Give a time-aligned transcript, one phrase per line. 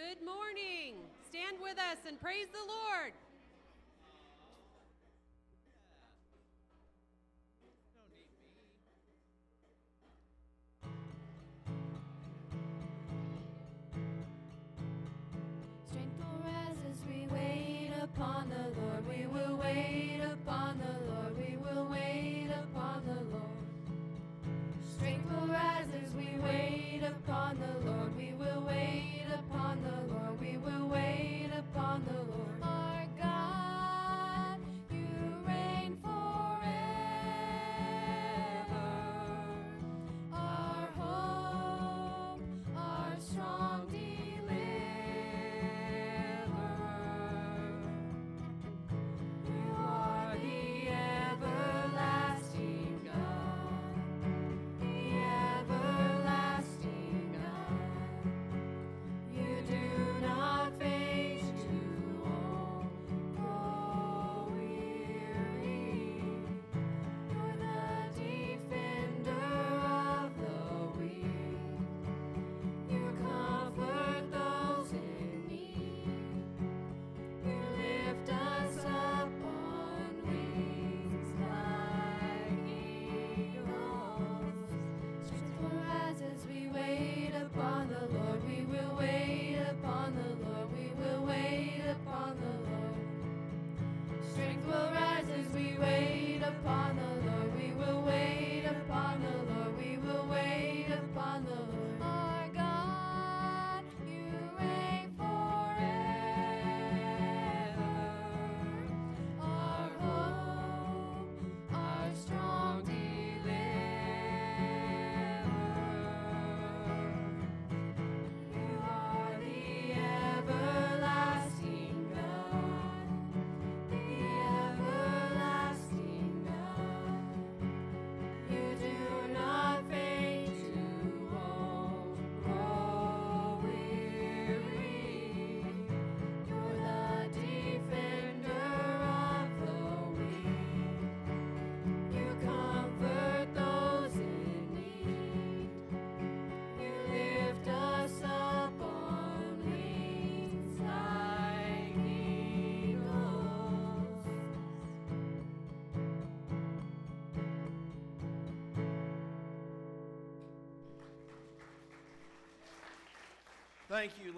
[0.00, 0.96] Good morning.
[1.28, 3.12] Stand with us and praise the Lord.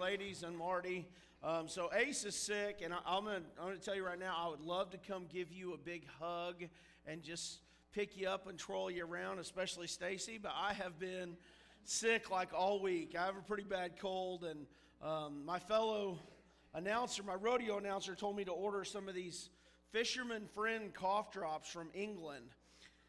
[0.03, 1.07] Ladies and Marty.
[1.41, 4.35] Um, so Ace is sick, and I, I'm gonna, I'm gonna tell you right now,
[4.37, 6.55] I would love to come give you a big hug
[7.07, 7.59] and just
[7.93, 10.37] pick you up and troll you around, especially Stacy.
[10.37, 11.37] But I have been
[11.85, 13.15] sick like all week.
[13.17, 14.65] I have a pretty bad cold, and
[15.01, 16.19] um, my fellow
[16.73, 19.51] announcer, my rodeo announcer, told me to order some of these
[19.93, 22.49] Fisherman Friend cough drops from England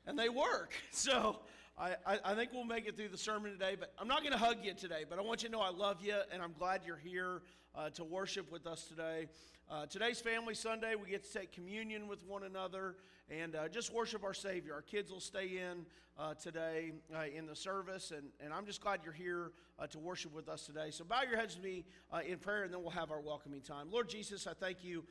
[0.06, 0.75] and they work.
[0.93, 1.41] So
[1.76, 3.76] I, I, I think we'll make it through the sermon today.
[3.78, 5.70] But I'm not going to hug you today, but I want you to know I
[5.70, 7.43] love you, and I'm glad you're here
[7.75, 9.26] uh, to worship with us today.
[9.69, 10.94] Uh, today's Family Sunday.
[10.94, 12.94] We get to take communion with one another
[13.28, 14.75] and uh, just worship our Savior.
[14.75, 15.84] Our kids will stay in
[16.16, 19.50] uh, today uh, in the service, and, and I'm just glad you're here
[19.81, 20.93] uh, to worship with us today.
[20.93, 21.87] So bow your heads to me
[22.25, 23.88] in prayer, and then we'll have our welcoming time.
[23.90, 25.04] Lord Jesus, I thank you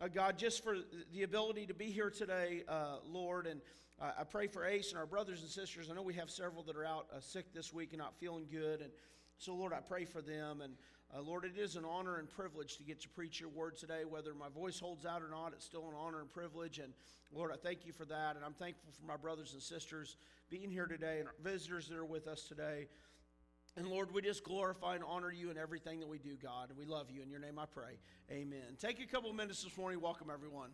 [0.00, 0.76] uh, God, just for
[1.12, 3.46] the ability to be here today, uh, Lord.
[3.46, 3.60] And
[4.00, 5.88] uh, I pray for Ace and our brothers and sisters.
[5.90, 8.46] I know we have several that are out uh, sick this week and not feeling
[8.50, 8.80] good.
[8.82, 8.90] And
[9.38, 10.60] so, Lord, I pray for them.
[10.60, 10.74] And
[11.16, 14.02] uh, Lord, it is an honor and privilege to get to preach your word today.
[14.08, 16.78] Whether my voice holds out or not, it's still an honor and privilege.
[16.78, 16.92] And
[17.32, 18.36] Lord, I thank you for that.
[18.36, 20.16] And I'm thankful for my brothers and sisters
[20.50, 22.88] being here today and our visitors that are with us today.
[23.76, 26.70] And Lord, we just glorify and honor you in everything that we do, God.
[26.78, 27.22] We love you.
[27.22, 27.98] In your name I pray.
[28.30, 28.76] Amen.
[28.80, 30.00] Take a couple of minutes this morning.
[30.00, 30.70] Welcome, everyone.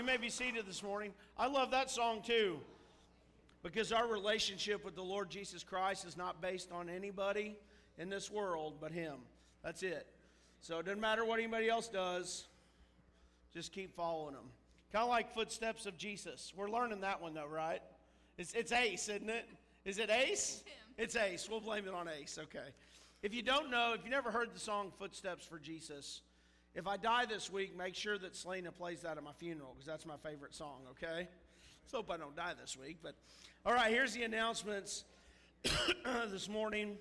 [0.00, 1.12] You may be seated this morning.
[1.36, 2.60] I love that song too
[3.62, 7.54] because our relationship with the Lord Jesus Christ is not based on anybody
[7.98, 9.16] in this world but Him.
[9.62, 10.06] That's it.
[10.62, 12.46] So it doesn't matter what anybody else does,
[13.52, 14.48] just keep following Him.
[14.90, 16.54] Kind of like footsteps of Jesus.
[16.56, 17.82] We're learning that one though, right?
[18.38, 19.46] It's, it's Ace, isn't it?
[19.84, 20.64] Is it Ace?
[20.96, 21.46] It's Ace.
[21.50, 22.38] We'll blame it on Ace.
[22.42, 22.68] Okay.
[23.22, 26.22] If you don't know, if you never heard the song Footsteps for Jesus,
[26.74, 29.86] if I die this week, make sure that Selena plays that at my funeral because
[29.86, 31.28] that's my favorite song, okay?
[31.82, 32.98] Let's hope I don't die this week.
[33.02, 33.14] But
[33.66, 35.04] all right, here's the announcements
[36.30, 36.96] this morning.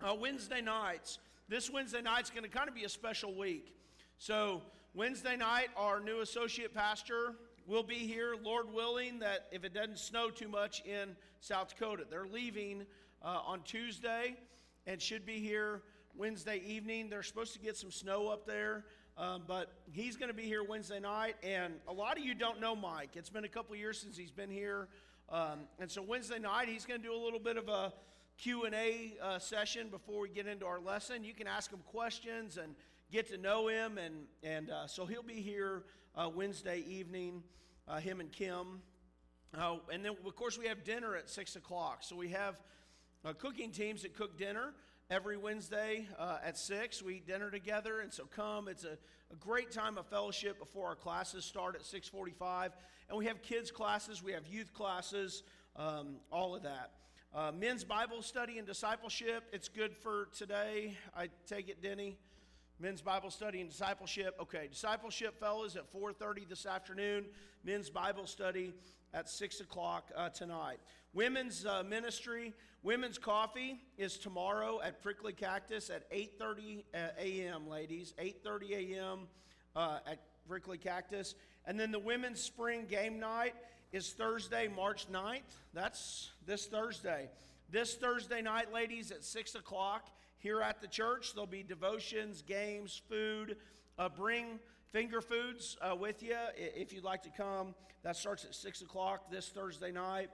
[0.00, 1.18] Uh, Wednesday nights.
[1.48, 3.74] This Wednesday night's going to kind of be a special week.
[4.18, 4.62] So,
[4.94, 7.34] Wednesday night, our new associate pastor
[7.66, 12.04] will be here, Lord willing, that if it doesn't snow too much in South Dakota.
[12.08, 12.84] They're leaving
[13.22, 14.36] uh, on Tuesday
[14.86, 15.82] and should be here
[16.18, 17.08] Wednesday evening.
[17.08, 18.84] They're supposed to get some snow up there,
[19.16, 21.36] um, but he's going to be here Wednesday night.
[21.44, 23.10] And a lot of you don't know Mike.
[23.14, 24.88] It's been a couple years since he's been here,
[25.28, 27.92] um, and so Wednesday night he's going to do a little bit of a
[28.36, 31.22] Q&A uh, session before we get into our lesson.
[31.22, 32.74] You can ask him questions and
[33.12, 35.84] get to know him, and, and uh, so he'll be here
[36.16, 37.44] uh, Wednesday evening,
[37.86, 38.82] uh, him and Kim.
[39.56, 41.98] Uh, and then, of course, we have dinner at 6 o'clock.
[42.00, 42.60] So we have
[43.24, 44.74] uh, cooking teams that cook dinner
[45.10, 47.02] every Wednesday uh, at 6.
[47.02, 48.68] We eat dinner together, and so come.
[48.68, 48.98] It's a,
[49.32, 52.76] a great time of fellowship before our classes start at 645.
[53.08, 55.44] And we have kids' classes, we have youth classes,
[55.76, 56.90] um, all of that.
[57.34, 60.94] Uh, men's Bible study and discipleship, it's good for today.
[61.16, 62.18] I take it, Denny.
[62.80, 64.36] Men's Bible study and discipleship.
[64.40, 67.24] Okay, discipleship, fellas, at 4.30 this afternoon.
[67.64, 68.72] Men's Bible study
[69.12, 70.78] at 6 o'clock uh, tonight.
[71.12, 72.54] Women's uh, ministry,
[72.84, 78.14] women's coffee is tomorrow at Prickly Cactus at 8.30 uh, a.m., ladies.
[78.16, 79.18] 8.30 a.m.
[79.74, 81.34] Uh, at Prickly Cactus.
[81.66, 83.54] And then the women's spring game night
[83.90, 85.40] is Thursday, March 9th.
[85.74, 87.28] That's this Thursday.
[87.70, 90.08] This Thursday night, ladies, at 6 o'clock
[90.38, 93.56] here at the church, there'll be devotions, games, food.
[93.98, 94.60] Uh, bring
[94.92, 97.74] finger foods uh, with you if you'd like to come.
[98.04, 100.30] That starts at 6 o'clock this Thursday night.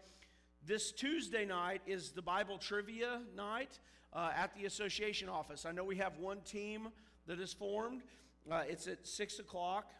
[0.66, 3.78] This Tuesday night is the Bible trivia night
[4.12, 5.64] uh, at the association office.
[5.64, 6.88] I know we have one team
[7.26, 8.02] that is formed.
[8.50, 9.90] Uh, it's at 6 o'clock.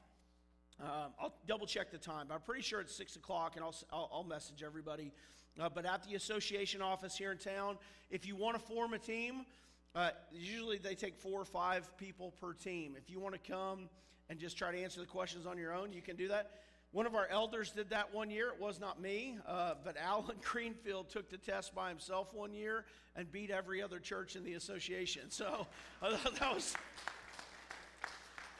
[0.83, 3.75] Um, I'll double check the time, but I'm pretty sure it's 6 o'clock, and I'll,
[3.91, 5.13] I'll, I'll message everybody.
[5.59, 7.79] Uh, but at the association office here in town,
[8.11, 9.47] if you want to form a team,
[9.95, 12.97] uh, usually they take four or five people per team.
[12.97, 13.89] If you want to come
[14.29, 16.51] and just try to answer the questions on your own, you can do that.
[16.91, 18.49] One of our elders did that one year.
[18.49, 22.85] It was not me, uh, but Alan Greenfield took the test by himself one year
[23.17, 25.23] and beat every other church in the association.
[25.31, 25.67] So
[26.03, 26.75] uh, that was.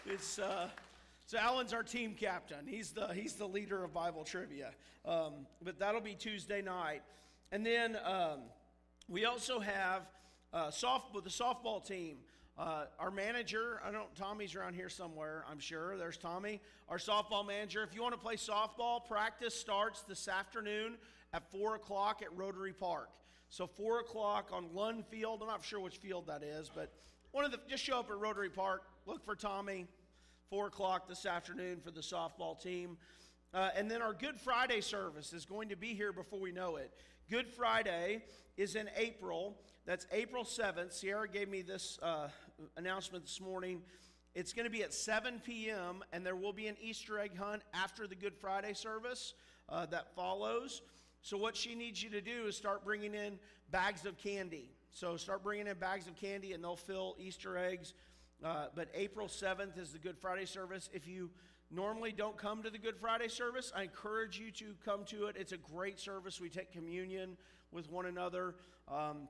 [0.07, 0.69] It's uh,
[1.27, 2.67] so Alan's our team captain.
[2.67, 4.73] He's the he's the leader of Bible trivia.
[5.07, 7.03] Um, but that'll be Tuesday night,
[7.53, 8.41] and then um,
[9.09, 10.03] we also have
[10.55, 12.19] uh, soft the softball team.
[12.57, 15.97] Uh, our manager, I don't, Tommy's around here somewhere, I'm sure.
[15.97, 17.83] There's Tommy, our softball manager.
[17.83, 20.95] If you want to play softball, practice starts this afternoon
[21.33, 23.11] at 4 o'clock at Rotary Park.
[23.49, 25.41] So 4 o'clock on Lund Field.
[25.43, 26.93] I'm not sure which field that is, but
[27.33, 29.89] one of the, just show up at Rotary Park, look for Tommy,
[30.49, 32.97] 4 o'clock this afternoon for the softball team.
[33.53, 36.77] Uh, and then our Good Friday service is going to be here before we know
[36.77, 36.93] it.
[37.29, 38.23] Good Friday
[38.57, 39.57] is in April.
[39.87, 40.95] That's April 7th.
[40.95, 42.29] Sierra gave me this uh,
[42.79, 43.83] announcement this morning.
[44.35, 47.61] It's going to be at 7 p.m., and there will be an Easter egg hunt
[47.75, 49.35] after the Good Friday service
[49.69, 50.81] uh, that follows.
[51.21, 53.39] So, what she needs you to do is start bringing in
[53.71, 54.71] bags of candy.
[54.91, 57.93] So, start bringing in bags of candy, and they'll fill Easter eggs.
[58.43, 60.89] Uh, but April 7th is the Good Friday service.
[60.95, 61.29] If you
[61.71, 65.37] normally don't come to the Good Friday service, I encourage you to come to it.
[65.39, 66.41] It's a great service.
[66.41, 67.37] We take communion
[67.71, 68.55] with one another.
[68.89, 69.29] Um,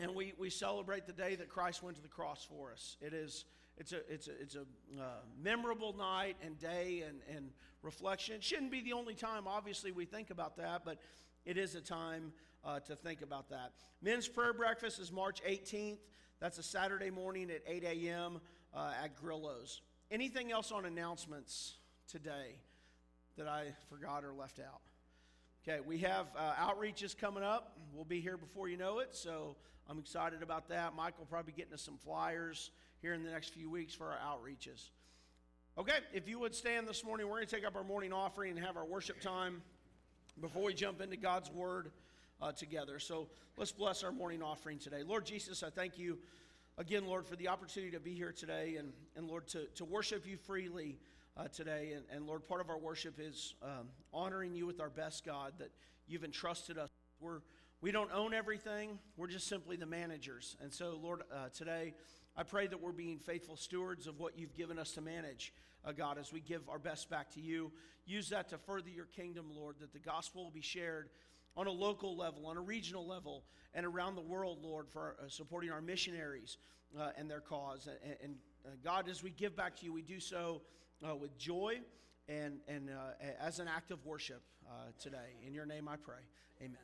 [0.00, 2.96] and we, we celebrate the day that Christ went to the cross for us.
[3.00, 3.44] It is
[3.76, 4.60] it's a it's a it's a
[5.00, 5.04] uh,
[5.42, 7.50] memorable night and day and and
[7.82, 8.36] reflection.
[8.36, 10.98] It shouldn't be the only time, obviously, we think about that, but
[11.46, 12.32] it is a time
[12.64, 13.72] uh, to think about that.
[14.02, 15.98] Men's prayer breakfast is March 18th.
[16.40, 18.40] That's a Saturday morning at 8 a.m.
[18.74, 19.80] Uh, at Grillo's.
[20.10, 22.58] Anything else on announcements today
[23.36, 24.89] that I forgot or left out?
[25.68, 27.76] Okay, we have uh, outreaches coming up.
[27.92, 29.56] We'll be here before you know it, so
[29.90, 30.96] I'm excited about that.
[30.96, 32.70] Will probably get us some flyers
[33.02, 34.88] here in the next few weeks for our outreaches.
[35.76, 38.56] Okay, if you would stand this morning, we're going to take up our morning offering
[38.56, 39.60] and have our worship time
[40.40, 41.90] before we jump into God's Word
[42.40, 42.98] uh, together.
[42.98, 45.02] So let's bless our morning offering today.
[45.02, 46.16] Lord Jesus, I thank you
[46.78, 50.26] again, Lord, for the opportunity to be here today and, and Lord, to, to worship
[50.26, 50.96] you freely
[51.40, 51.92] uh, today.
[51.94, 55.54] And, and Lord, part of our worship is um, honoring you with our best, God,
[55.58, 55.70] that
[56.06, 56.88] you've entrusted us.
[57.20, 57.40] We're,
[57.80, 60.56] we don't own everything, we're just simply the managers.
[60.60, 61.94] And so, Lord, uh, today,
[62.36, 65.52] I pray that we're being faithful stewards of what you've given us to manage,
[65.84, 67.72] uh, God, as we give our best back to you.
[68.06, 71.08] Use that to further your kingdom, Lord, that the gospel will be shared
[71.56, 75.28] on a local level, on a regional level, and around the world, Lord, for uh,
[75.28, 76.58] supporting our missionaries
[76.98, 77.88] uh, and their cause.
[78.04, 80.60] And, and uh, God, as we give back to you, we do so
[81.08, 81.80] uh, with joy
[82.28, 85.36] and, and uh, as an act of worship uh, today.
[85.46, 86.22] In your name I pray.
[86.60, 86.78] Amen.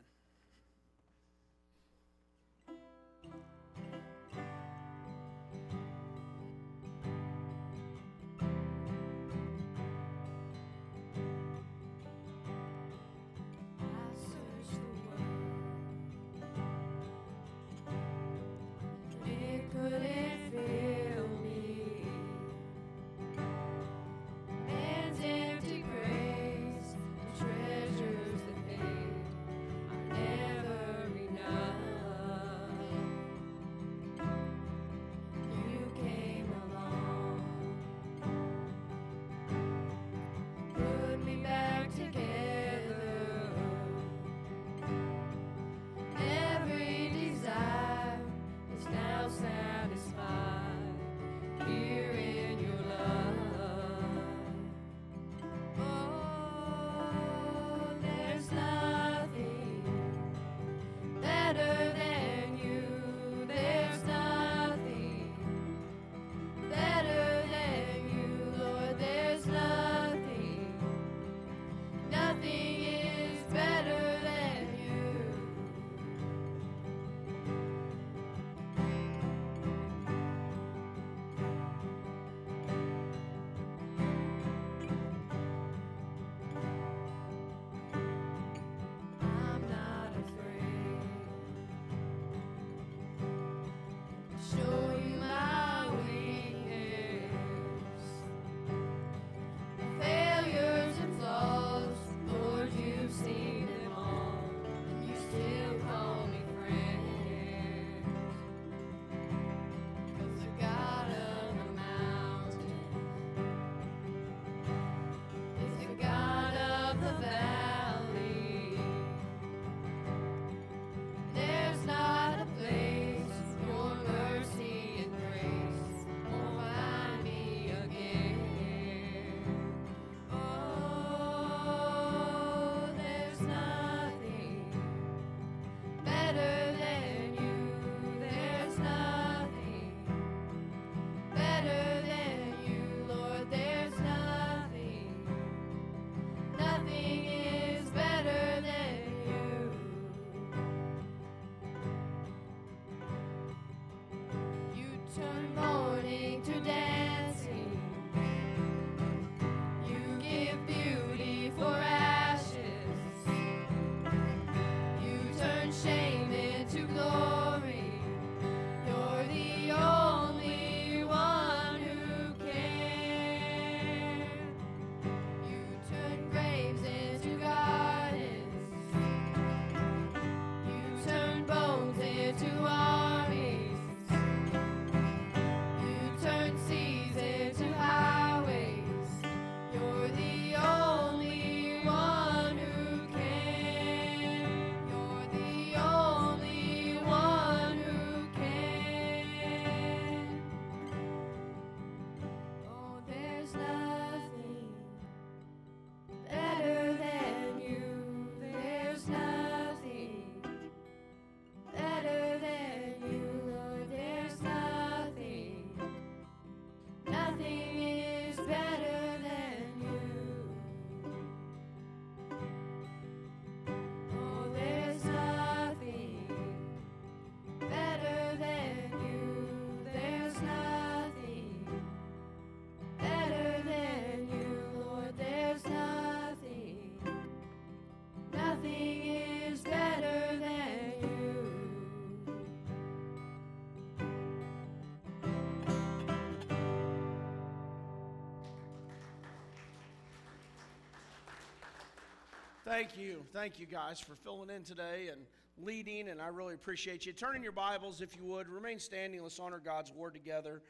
[252.67, 253.23] Thank you.
[253.31, 255.21] Thank you guys for filling in today and
[255.57, 257.13] leading, and I really appreciate you.
[257.13, 258.49] Turn in your Bibles, if you would.
[258.49, 259.23] Remain standing.
[259.23, 260.61] Let's honor God's word together.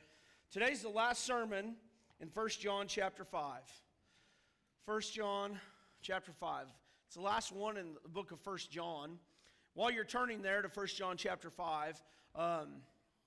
[0.51, 1.75] Today's the last sermon
[2.21, 3.61] in 1 John chapter 5.
[4.85, 5.59] 1 John
[6.03, 6.67] chapter 5.
[7.07, 9.17] It's the last one in the book of 1 John.
[9.73, 12.03] While you're turning there to 1 John chapter 5,
[12.35, 12.67] um,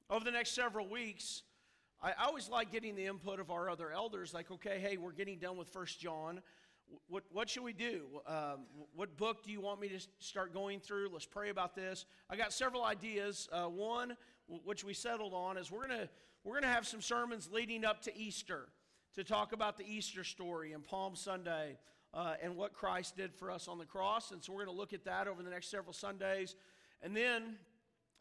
[0.08, 1.42] over the next several weeks,
[2.00, 5.38] I always like getting the input of our other elders, like, okay, hey, we're getting
[5.38, 6.40] done with First John.
[7.08, 8.02] What, what should we do?
[8.26, 11.10] Um, what book do you want me to start going through?
[11.12, 12.04] Let's pray about this.
[12.28, 13.48] I got several ideas.
[13.52, 14.16] Uh, one,
[14.64, 16.08] which we settled on, is we're going to
[16.42, 18.68] we're gonna have some sermons leading up to Easter
[19.14, 21.76] to talk about the Easter story and Palm Sunday
[22.14, 24.30] uh, and what Christ did for us on the cross.
[24.30, 26.56] And so we're going to look at that over the next several Sundays.
[27.02, 27.56] And then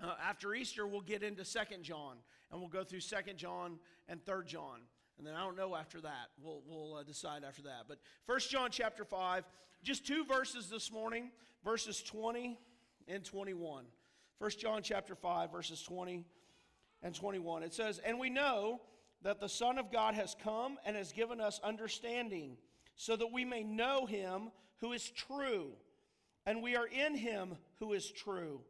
[0.02, 2.18] uh, after Easter, we'll get into Second John
[2.52, 4.82] and we'll go through Second John and Third John.
[5.20, 6.30] And then I don't know after that.
[6.42, 7.84] We'll, we'll uh, decide after that.
[7.90, 9.44] But First John chapter 5,
[9.84, 11.32] just two verses this morning,
[11.64, 12.58] verses 20
[13.10, 13.84] and 21.
[14.40, 16.24] First John chapter 5, verses 20
[17.04, 17.64] and 21.
[17.64, 18.80] It says, And we know
[19.22, 22.56] that the Son of God has come and has given us understanding,
[22.96, 25.72] so that we may know him who is true.
[26.46, 28.62] And we are in him who is true,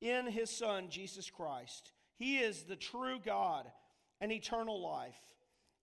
[0.00, 1.92] in his Son, Jesus Christ.
[2.16, 3.70] He is the true God
[4.20, 5.14] and eternal life.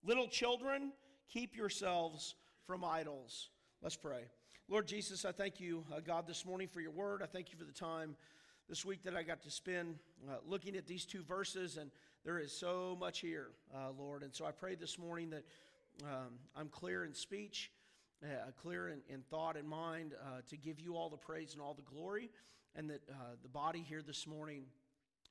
[0.06, 0.92] Little children,
[1.30, 2.36] keep yourselves
[2.68, 3.52] from idols.
[3.82, 4.24] Let's pray.
[4.68, 7.22] Lord Jesus, I thank you, uh, God, this morning for your word.
[7.24, 8.18] I thank you for the time
[8.68, 9.96] this week that I got to spend
[10.30, 11.90] uh, looking at these two verses, and
[12.26, 14.24] there is so much here, uh, Lord.
[14.24, 15.46] And so I pray this morning that
[16.04, 17.72] um, I'm clear in speech,
[18.22, 21.62] uh, clear in, in, thought and mind uh, to give you all the praise and
[21.62, 22.30] all the glory,
[22.76, 24.64] and that uh, the body here this morning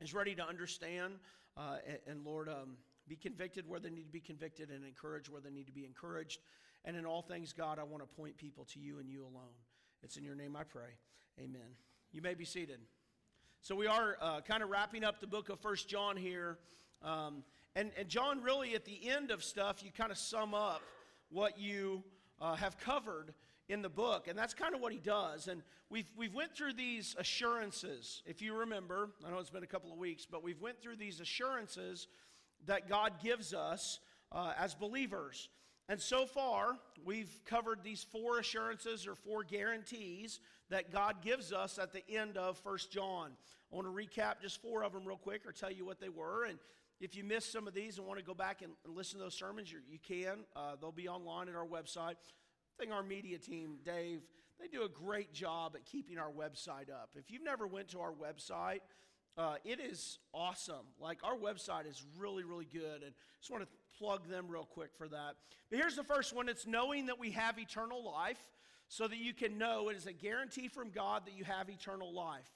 [0.00, 1.16] is ready to understand.
[1.58, 5.40] And, and, Lord, um, be convicted where they need to be convicted and encouraged where
[5.40, 6.40] they need to be encouraged.
[6.84, 9.54] And in all things, God, I want to point people to you and you alone.
[10.02, 10.96] It's in your name I pray.
[11.38, 11.76] Amen.
[12.12, 12.80] You may be seated.
[13.60, 16.58] So we are uh, kind of wrapping up the book of First John here.
[17.02, 17.44] Um,
[17.76, 20.82] and, and John, really, at the end of stuff, you kind of sum up
[21.30, 22.02] what you
[22.40, 23.32] uh, have covered
[23.68, 26.72] in the book and that's kind of what he does and we've, we've went through
[26.72, 30.60] these assurances if you remember i know it's been a couple of weeks but we've
[30.60, 32.08] went through these assurances
[32.66, 34.00] that god gives us
[34.32, 35.48] uh, as believers
[35.88, 41.78] and so far we've covered these four assurances or four guarantees that god gives us
[41.78, 43.30] at the end of First john
[43.72, 46.08] i want to recap just four of them real quick or tell you what they
[46.08, 46.58] were and
[47.02, 49.34] if you missed some of these and want to go back and, listen to those
[49.34, 50.44] sermons, you, you can.
[50.54, 52.14] Uh, they'll be online at our website.
[52.14, 54.20] I think our media team, Dave,
[54.60, 57.10] they do a great job at keeping our website up.
[57.16, 58.80] If you've never went to our website,
[59.36, 60.86] uh, it is awesome.
[61.00, 63.68] Like our website is really, really good, and just want to
[63.98, 65.36] plug them real quick for that.
[65.70, 68.42] But here's the first one: it's knowing that we have eternal life,
[68.88, 72.12] so that you can know it is a guarantee from God that you have eternal
[72.12, 72.50] life.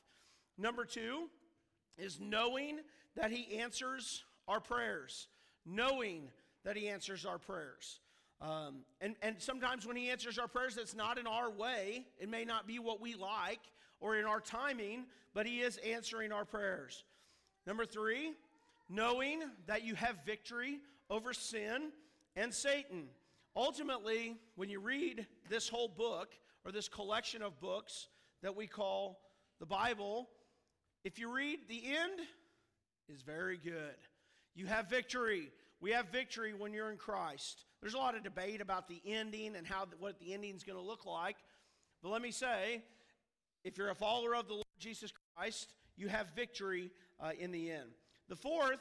[0.59, 1.29] Number two
[1.97, 2.81] is knowing
[3.17, 5.29] that He answers our prayers.
[5.65, 6.29] Knowing
[6.65, 8.01] that He answers our prayers.
[8.41, 12.07] Um, and, and sometimes when he answers our prayers, it's not in our way.
[12.19, 13.61] It may not be what we like
[14.01, 15.05] or in our timing,
[15.35, 17.05] but he is answering our prayers.
[17.67, 18.33] Number three,
[18.89, 20.81] knowing that you have victory
[21.11, 21.91] over sin
[22.37, 23.09] and Satan.
[23.57, 28.09] Ultimately, when you read this whole book or this collection of books
[28.43, 29.21] that we call
[29.59, 30.29] the Bible,
[31.05, 32.21] if you read the end
[33.09, 33.97] is very good.
[34.55, 35.51] You have victory.
[35.81, 37.65] We have victory when you're in Christ.
[37.81, 40.79] There's a lot of debate about the ending and how what the ending is going
[40.79, 41.37] to look like.
[42.03, 42.83] But let me say,
[43.67, 47.73] if you're a follower of the Lord Jesus Christ, you have victory uh, in the
[47.73, 47.91] end.
[48.29, 48.79] The fourth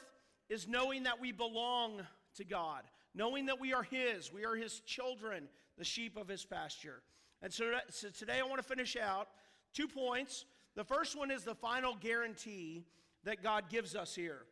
[0.47, 2.01] is knowing that we belong
[2.35, 2.83] to God,
[3.15, 7.01] knowing that we are His, we are His children, the sheep of His pasture.
[7.41, 9.27] And so, so today I want to finish out
[9.73, 10.45] two points.
[10.75, 12.85] The first one is the final guarantee
[13.23, 14.43] that God gives us here,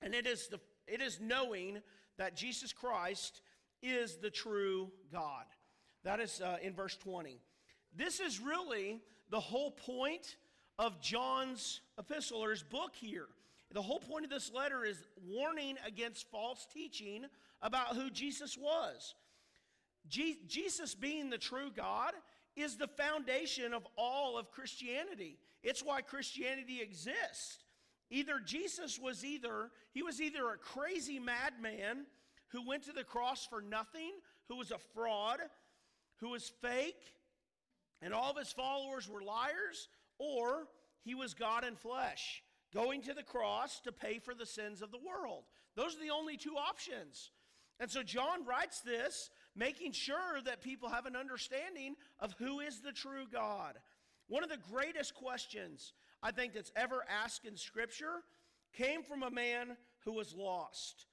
[0.00, 1.82] and it is the it is knowing
[2.18, 3.40] that Jesus Christ
[3.82, 5.44] is the true God.
[6.04, 7.40] That is uh, in verse 20.
[7.96, 10.36] This is really the whole point
[10.78, 13.26] of John's epistle or his book here.
[13.72, 17.26] The whole point of this letter is warning against false teaching
[17.60, 19.14] about who Jesus was.
[20.08, 22.12] Je- Jesus being the true God
[22.54, 25.38] is the foundation of all of Christianity.
[25.62, 27.58] It's why Christianity exists.
[28.10, 32.06] Either Jesus was either, he was either a crazy madman
[32.48, 34.12] who went to the cross for nothing,
[34.48, 35.40] who was a fraud,
[36.18, 37.02] who was fake,
[38.02, 40.68] and all of his followers were liars, or
[41.02, 42.42] he was God in flesh,
[42.74, 45.44] going to the cross to pay for the sins of the world.
[45.74, 47.30] Those are the only two options.
[47.78, 52.80] And so John writes this, making sure that people have an understanding of who is
[52.80, 53.74] the true God.
[54.28, 58.22] One of the greatest questions I think, that's ever asked in Scripture
[58.72, 61.06] came from a man who was lost.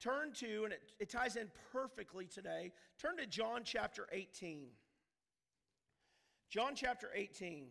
[0.00, 4.68] Turn to, and it, it ties in perfectly today, turn to John chapter 18.
[6.50, 7.66] John chapter 18,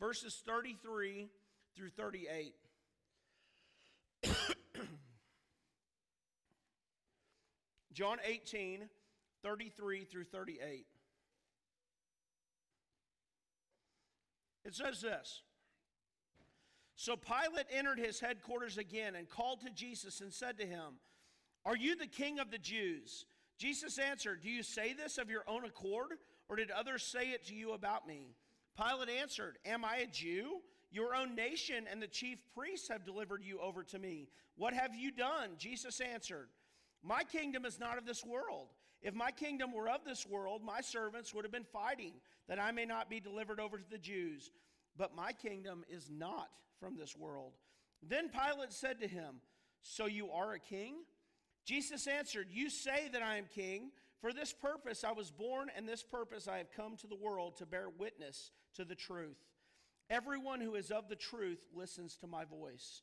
[0.00, 1.28] verses 33
[1.76, 2.54] through 38.
[7.92, 8.88] John 18,
[9.42, 10.86] 33 through 38.
[14.66, 15.42] It says this
[16.96, 20.98] So Pilate entered his headquarters again and called to Jesus and said to him,
[21.64, 23.24] Are you the king of the Jews?
[23.58, 26.18] Jesus answered, Do you say this of your own accord,
[26.48, 28.34] or did others say it to you about me?
[28.76, 30.60] Pilate answered, Am I a Jew?
[30.90, 34.28] Your own nation and the chief priests have delivered you over to me.
[34.56, 35.50] What have you done?
[35.58, 36.48] Jesus answered,
[37.02, 38.68] My kingdom is not of this world.
[39.02, 42.14] If my kingdom were of this world, my servants would have been fighting
[42.48, 44.50] that I may not be delivered over to the Jews.
[44.96, 46.48] But my kingdom is not
[46.80, 47.52] from this world.
[48.02, 49.40] Then Pilate said to him,
[49.82, 50.94] So you are a king?
[51.64, 53.90] Jesus answered, You say that I am king.
[54.20, 57.56] For this purpose I was born, and this purpose I have come to the world
[57.56, 59.38] to bear witness to the truth.
[60.08, 63.02] Everyone who is of the truth listens to my voice.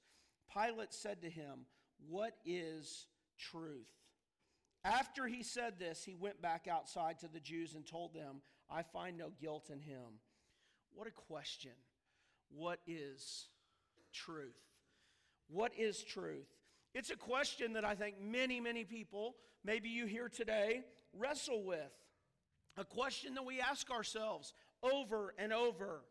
[0.54, 1.66] Pilate said to him,
[2.10, 3.88] What is truth?
[4.86, 8.84] After he said this, he went back outside to the Jews and told them, I
[8.84, 10.20] find no guilt in him.
[10.94, 11.72] What a question.
[12.50, 13.48] What is
[14.14, 14.60] truth?
[15.48, 16.48] What is truth?
[16.94, 20.84] It's a question that I think many, many people, maybe you here today,
[21.18, 21.92] wrestle with.
[22.78, 26.02] A question that we ask ourselves over and over.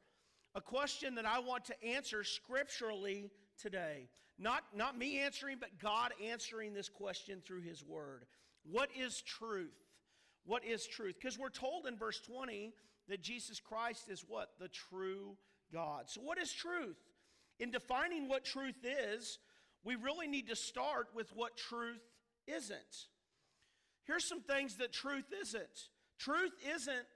[0.55, 4.09] A question that I want to answer scripturally today.
[4.39, 8.25] Not, not me answering, but God answering this question through His Word.
[8.65, 9.75] What is truth?
[10.45, 11.17] What is truth?
[11.21, 12.73] Because we're told in verse 20
[13.09, 14.51] that Jesus Christ is what?
[14.59, 15.37] The true
[15.73, 16.05] God.
[16.09, 16.97] So, what is truth?
[17.61, 19.39] In defining what truth is,
[19.85, 22.03] we really need to start with what truth
[22.47, 23.07] isn't.
[24.05, 25.89] Here's some things that truth isn't.
[26.19, 27.07] Truth isn't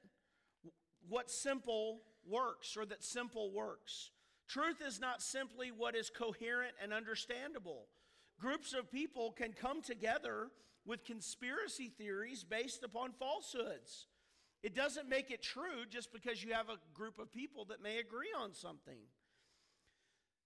[1.08, 4.10] what simple works or that simple works.
[4.48, 7.86] Truth is not simply what is coherent and understandable.
[8.40, 10.48] Groups of people can come together
[10.84, 14.06] with conspiracy theories based upon falsehoods.
[14.62, 17.98] It doesn't make it true just because you have a group of people that may
[17.98, 18.98] agree on something.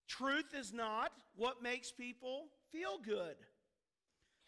[0.08, 3.36] Truth is not what makes people feel good.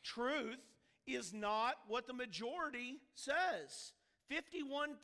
[0.03, 0.59] Truth
[1.07, 3.93] is not what the majority says.
[4.31, 4.97] 51%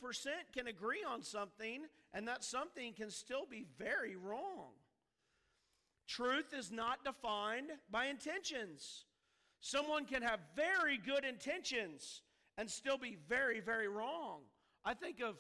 [0.54, 1.82] can agree on something,
[2.14, 4.70] and that something can still be very wrong.
[6.06, 9.04] Truth is not defined by intentions.
[9.61, 12.22] Someone can have very good intentions
[12.56, 14.40] and still be very, very wrong.
[14.84, 15.37] I think of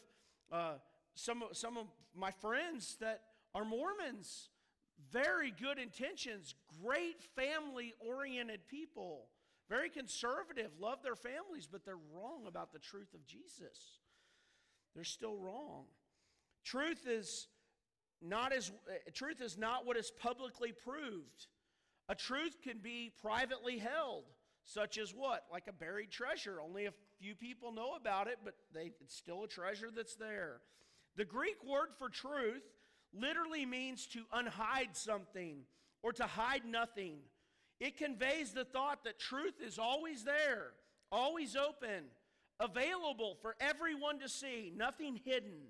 [0.52, 0.74] uh,
[1.14, 3.22] some, some of my friends that
[3.54, 4.50] are Mormons,
[5.10, 9.26] very good intentions, great family oriented people,
[9.68, 14.00] very conservative, love their families, but they're wrong about the truth of Jesus.
[14.94, 15.84] They're still wrong.
[16.64, 17.48] Truth is
[18.20, 21.46] not as uh, truth is not what is publicly proved.
[22.08, 24.24] A truth can be privately held,
[24.64, 25.44] such as what?
[25.52, 26.60] Like a buried treasure.
[26.60, 30.60] Only a few people know about it, but they, it's still a treasure that's there.
[31.16, 32.62] The Greek word for truth
[33.12, 35.58] literally means to unhide something
[36.02, 37.18] or to hide nothing.
[37.80, 40.72] It conveys the thought that truth is always there,
[41.12, 42.04] always open,
[42.58, 45.60] available for everyone to see, nothing hidden.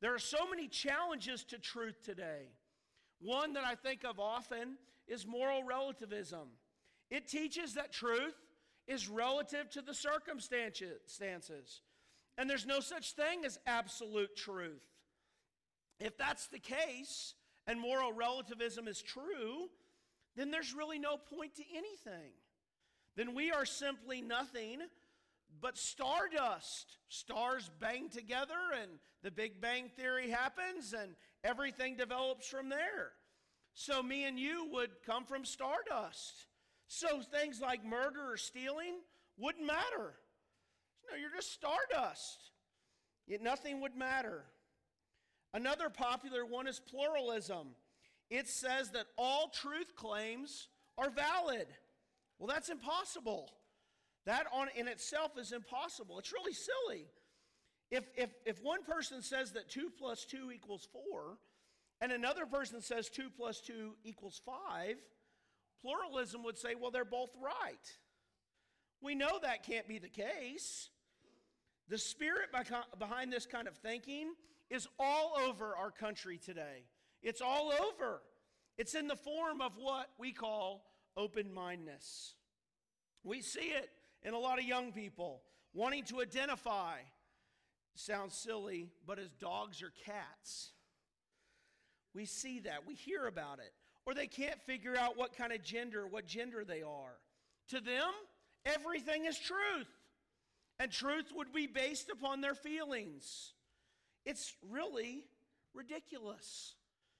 [0.00, 2.48] There are so many challenges to truth today.
[3.20, 6.48] One that I think of often is moral relativism.
[7.10, 8.34] It teaches that truth
[8.86, 11.82] is relative to the circumstances,
[12.38, 14.82] and there's no such thing as absolute truth.
[15.98, 17.34] If that's the case,
[17.66, 19.68] and moral relativism is true,
[20.36, 22.32] then there's really no point to anything.
[23.16, 24.80] Then we are simply nothing
[25.60, 26.98] but stardust.
[27.08, 33.12] Stars bang together, and the Big Bang Theory happens, and everything develops from there.
[33.74, 36.46] So, me and you would come from stardust.
[36.88, 38.96] So, things like murder or stealing
[39.38, 40.14] wouldn't matter.
[41.10, 42.50] No, you're just stardust.
[43.26, 44.44] Yet nothing would matter.
[45.52, 47.68] Another popular one is pluralism.
[48.30, 51.66] It says that all truth claims are valid.
[52.38, 53.50] Well, that's impossible.
[54.24, 56.18] That on in itself is impossible.
[56.18, 57.06] It's really silly.
[57.90, 61.38] If, if, if one person says that 2 plus 2 equals 4,
[62.00, 64.96] and another person says 2 plus 2 equals 5,
[65.80, 67.98] pluralism would say, well, they're both right.
[69.00, 70.90] We know that can't be the case.
[71.88, 72.48] The spirit
[72.98, 74.32] behind this kind of thinking
[74.68, 76.82] is all over our country today.
[77.26, 78.22] It's all over.
[78.78, 80.84] It's in the form of what we call
[81.16, 82.34] open mindedness.
[83.24, 83.90] We see it
[84.22, 85.42] in a lot of young people
[85.74, 86.98] wanting to identify,
[87.96, 90.70] sounds silly, but as dogs or cats.
[92.14, 93.72] We see that, we hear about it.
[94.06, 97.18] Or they can't figure out what kind of gender, what gender they are.
[97.70, 98.12] To them,
[98.64, 99.90] everything is truth.
[100.78, 103.52] And truth would be based upon their feelings.
[104.24, 105.24] It's really
[105.74, 106.76] ridiculous.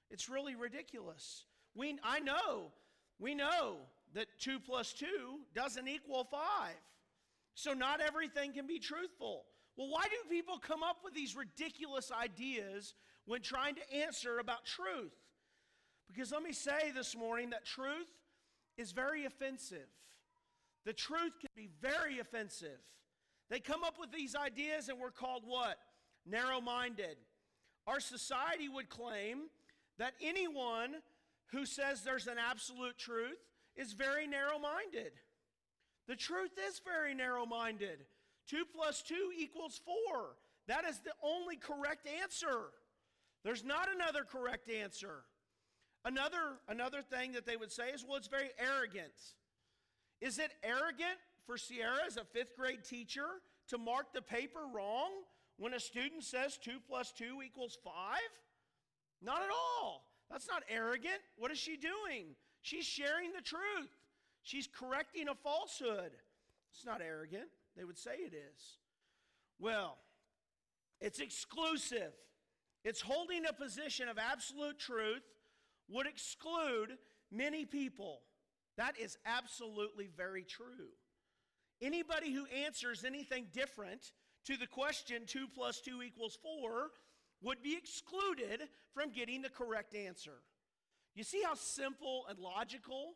[0.09, 1.45] It's really ridiculous.
[1.75, 2.71] We, I know,
[3.19, 3.77] we know
[4.13, 5.05] that 2 plus 2
[5.53, 6.41] doesn't equal 5.
[7.55, 9.45] So not everything can be truthful.
[9.75, 12.93] Well, why do people come up with these ridiculous ideas
[13.25, 15.13] when trying to answer about truth?
[16.07, 18.07] Because let me say this morning that truth
[18.77, 19.87] is very offensive.
[20.85, 22.79] The truth can be very offensive.
[23.49, 25.77] They come up with these ideas and we're called what?
[26.25, 27.17] Narrow minded.
[27.85, 29.43] Our society would claim
[29.97, 30.95] that anyone
[31.51, 33.37] who says there's an absolute truth
[33.75, 35.11] is very narrow minded.
[36.07, 38.05] The truth is very narrow minded.
[38.49, 40.35] 2 plus 2 equals 4.
[40.67, 42.71] That is the only correct answer.
[43.43, 45.23] There's not another correct answer.
[46.05, 49.13] Another, another thing that they would say is, well, it's very arrogant.
[50.21, 53.27] Is it arrogant for Sierra as a fifth grade teacher
[53.69, 55.11] to mark the paper wrong
[55.57, 57.93] when a student says 2 plus 2 equals 5?
[59.21, 60.05] Not at all.
[60.29, 61.19] That's not arrogant.
[61.37, 62.35] What is she doing?
[62.61, 63.89] She's sharing the truth.
[64.43, 66.11] She's correcting a falsehood.
[66.73, 67.49] It's not arrogant.
[67.75, 68.77] They would say it is.
[69.59, 69.97] Well,
[70.99, 72.13] it's exclusive.
[72.83, 75.23] It's holding a position of absolute truth
[75.89, 76.97] would exclude
[77.31, 78.21] many people.
[78.77, 80.91] That is absolutely very true.
[81.81, 84.11] Anybody who answers anything different
[84.45, 86.91] to the question 2 plus 2 equals 4
[87.41, 88.63] would be excluded
[88.93, 90.41] from getting the correct answer.
[91.13, 93.13] You see how simple and logical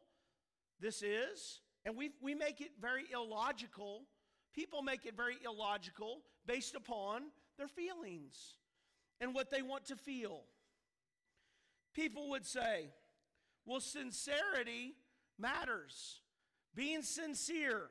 [0.79, 1.61] this is?
[1.85, 4.03] And we, we make it very illogical.
[4.53, 7.23] People make it very illogical based upon
[7.57, 8.55] their feelings
[9.19, 10.41] and what they want to feel.
[11.93, 12.89] People would say,
[13.65, 14.95] well, sincerity
[15.37, 16.21] matters.
[16.73, 17.89] Being sincere.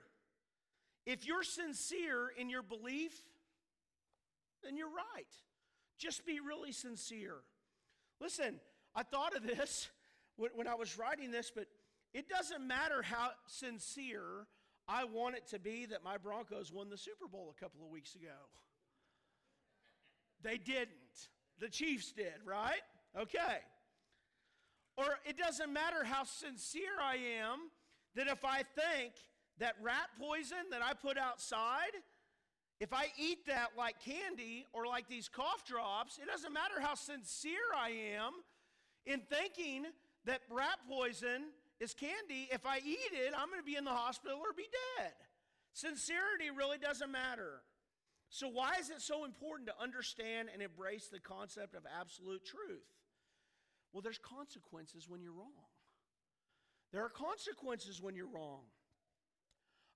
[1.06, 3.12] If you're sincere in your belief,
[4.62, 5.32] then you're right.
[6.00, 7.36] Just be really sincere.
[8.20, 8.58] Listen,
[8.94, 9.88] I thought of this
[10.36, 11.66] when, I was writing this, but
[12.14, 14.46] it doesn't matter how sincere
[14.88, 17.90] I want it to be that my Broncos won the Super Bowl a couple of
[17.90, 18.34] weeks ago.
[20.42, 21.28] They didn't.
[21.58, 22.80] The Chiefs did, right?
[23.18, 23.58] Okay.
[24.96, 27.58] Or it doesn't matter how sincere I am
[28.14, 29.12] that if I think
[29.58, 31.92] that rat poison that I put outside
[32.80, 36.94] if I eat that like candy or like these cough drops, it doesn't matter how
[36.94, 38.32] sincere I am
[39.04, 39.84] in thinking
[40.24, 42.48] that rat poison is candy.
[42.50, 44.66] If I eat it, I'm going to be in the hospital or be
[44.98, 45.12] dead.
[45.74, 47.60] Sincerity really doesn't matter.
[48.30, 52.86] So, why is it so important to understand and embrace the concept of absolute truth?
[53.92, 55.68] Well, there's consequences when you're wrong.
[56.92, 58.62] There are consequences when you're wrong.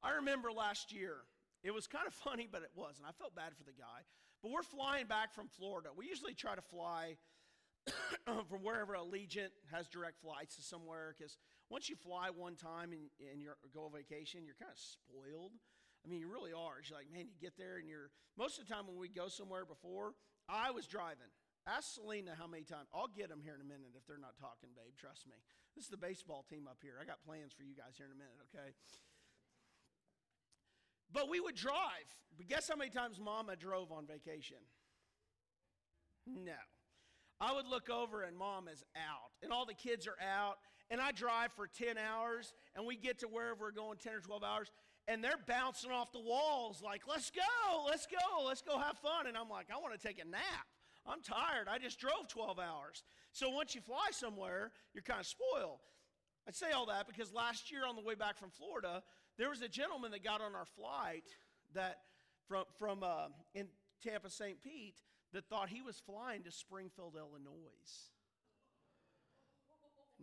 [0.02, 1.18] I remember last year,
[1.64, 3.08] it was kind of funny, but it wasn't.
[3.08, 4.04] I felt bad for the guy.
[4.42, 5.88] But we're flying back from Florida.
[5.96, 7.16] We usually try to fly
[8.24, 11.38] from wherever Allegiant has direct flights to somewhere because
[11.70, 15.52] once you fly one time and, and you go on vacation, you're kind of spoiled.
[16.04, 16.76] I mean, you really are.
[16.80, 18.12] It's like, man, you get there and you're.
[18.36, 20.12] Most of the time when we go somewhere before,
[20.44, 21.32] I was driving.
[21.64, 22.92] Ask Selena how many times.
[22.92, 24.92] I'll get them here in a minute if they're not talking, babe.
[25.00, 25.40] Trust me.
[25.72, 27.00] This is the baseball team up here.
[27.00, 28.76] I got plans for you guys here in a minute, okay?
[31.14, 32.12] But we would drive.
[32.36, 34.58] But guess how many times mama drove on vacation?
[36.26, 36.52] No.
[37.40, 40.56] I would look over and mom is out, and all the kids are out,
[40.90, 44.20] and I drive for 10 hours, and we get to wherever we're going 10 or
[44.20, 44.70] 12 hours,
[45.08, 49.26] and they're bouncing off the walls like, let's go, let's go, let's go have fun.
[49.26, 50.66] And I'm like, I want to take a nap.
[51.06, 51.68] I'm tired.
[51.68, 53.02] I just drove 12 hours.
[53.32, 55.80] So once you fly somewhere, you're kind of spoiled.
[56.48, 59.02] I say all that because last year on the way back from Florida,
[59.38, 61.24] there was a gentleman that got on our flight
[61.74, 61.98] that
[62.48, 63.66] from, from uh, in
[64.02, 64.62] Tampa St.
[64.62, 65.00] Pete
[65.32, 68.10] that thought he was flying to Springfield, Illinois.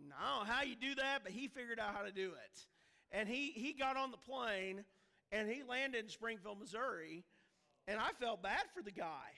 [0.08, 2.66] No, how you do that, but he figured out how to do it.
[3.10, 4.84] And he, he got on the plane
[5.30, 7.24] and he landed in Springfield, Missouri.
[7.86, 9.28] And I felt bad for the guy.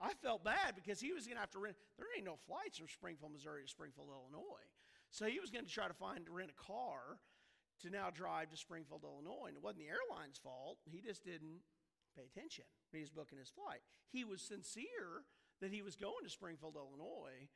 [0.00, 1.76] I felt bad because he was going to have to rent.
[1.98, 4.66] There ain't no flights from Springfield, Missouri to Springfield, Illinois.
[5.10, 7.18] So he was going to try to find to rent a car
[7.82, 9.48] to now drive to Springfield, Illinois.
[9.48, 10.78] And it wasn't the airline's fault.
[10.84, 11.60] He just didn't
[12.16, 13.80] pay attention when he was booking his flight.
[14.10, 15.24] He was sincere
[15.60, 17.48] that he was going to Springfield, Illinois,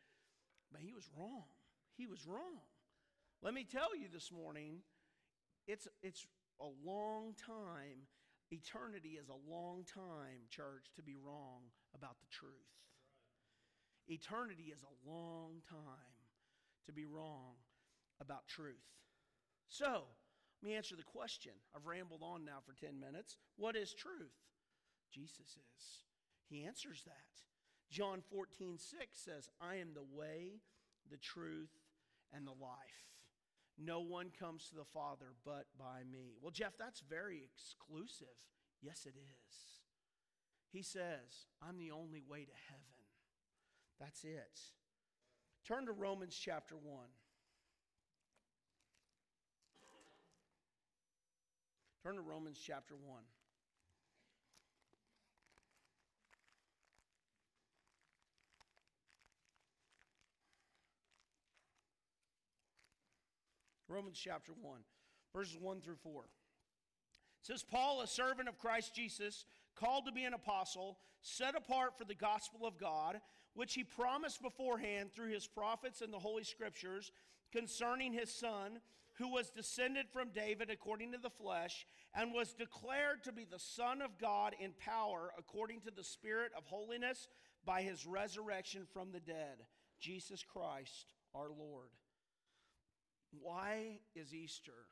[0.70, 1.49] but he was wrong.
[1.97, 2.64] He was wrong.
[3.43, 4.81] Let me tell you this morning,
[5.66, 6.27] it's, it's
[6.61, 8.09] a long time.
[8.51, 12.53] Eternity is a long time, church, to be wrong about the truth.
[14.09, 16.14] Eternity is a long time
[16.87, 17.57] to be wrong
[18.20, 18.85] about truth.
[19.68, 20.04] So,
[20.62, 21.52] let me answer the question.
[21.74, 23.36] I've rambled on now for 10 minutes.
[23.56, 24.32] What is truth?
[25.12, 26.04] Jesus is.
[26.48, 27.12] He answers that.
[27.90, 30.60] John 14, 6 says, I am the way,
[31.10, 31.70] the truth,
[32.32, 33.04] and the life.
[33.78, 36.36] No one comes to the Father but by me.
[36.40, 38.38] Well, Jeff, that's very exclusive.
[38.80, 39.56] Yes, it is.
[40.70, 42.84] He says, I'm the only way to heaven.
[44.00, 44.60] That's it.
[45.66, 47.06] Turn to Romans chapter 1.
[52.05, 53.18] Turn to Romans chapter 1.
[63.88, 64.80] Romans chapter 1,
[65.34, 66.24] verses 1 through 4.
[66.24, 66.26] It
[67.40, 72.05] says, Paul, a servant of Christ Jesus, called to be an apostle, set apart for
[72.05, 73.18] the gospel of God,
[73.55, 77.12] which he promised beforehand through his prophets and the Holy Scriptures
[77.50, 78.80] concerning his Son,
[79.18, 83.58] who was descended from David according to the flesh, and was declared to be the
[83.58, 87.28] Son of God in power according to the Spirit of holiness
[87.64, 89.66] by his resurrection from the dead,
[90.00, 91.90] Jesus Christ our Lord.
[93.40, 94.86] Why is Easter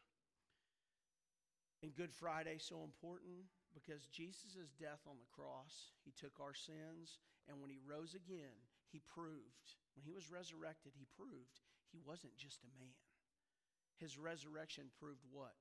[1.82, 3.46] and Good Friday so important?
[3.74, 7.18] Because Jesus' death on the cross, he took our sins,
[7.48, 8.54] and when he rose again,
[8.90, 12.92] he proved, when he was resurrected, he proved he wasn't just a man.
[13.99, 15.55] His resurrection proved what?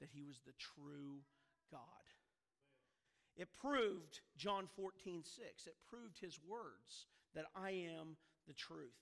[0.00, 1.22] That he was the true
[1.70, 1.80] God.
[3.36, 5.66] It proved John 14, 6.
[5.66, 8.94] It proved his words that I am the truth.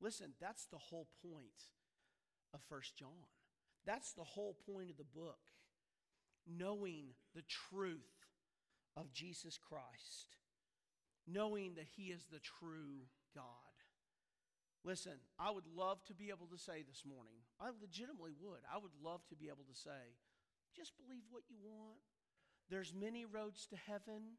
[0.00, 1.70] Listen, that's the whole point
[2.52, 3.30] of First John.
[3.86, 5.38] That's the whole point of the book.
[6.46, 8.26] Knowing the truth
[8.96, 10.36] of Jesus Christ,
[11.26, 13.65] knowing that He is the true God.
[14.86, 18.60] Listen, I would love to be able to say this morning, I legitimately would.
[18.72, 20.14] I would love to be able to say,
[20.76, 21.98] just believe what you want.
[22.70, 24.38] There's many roads to heaven.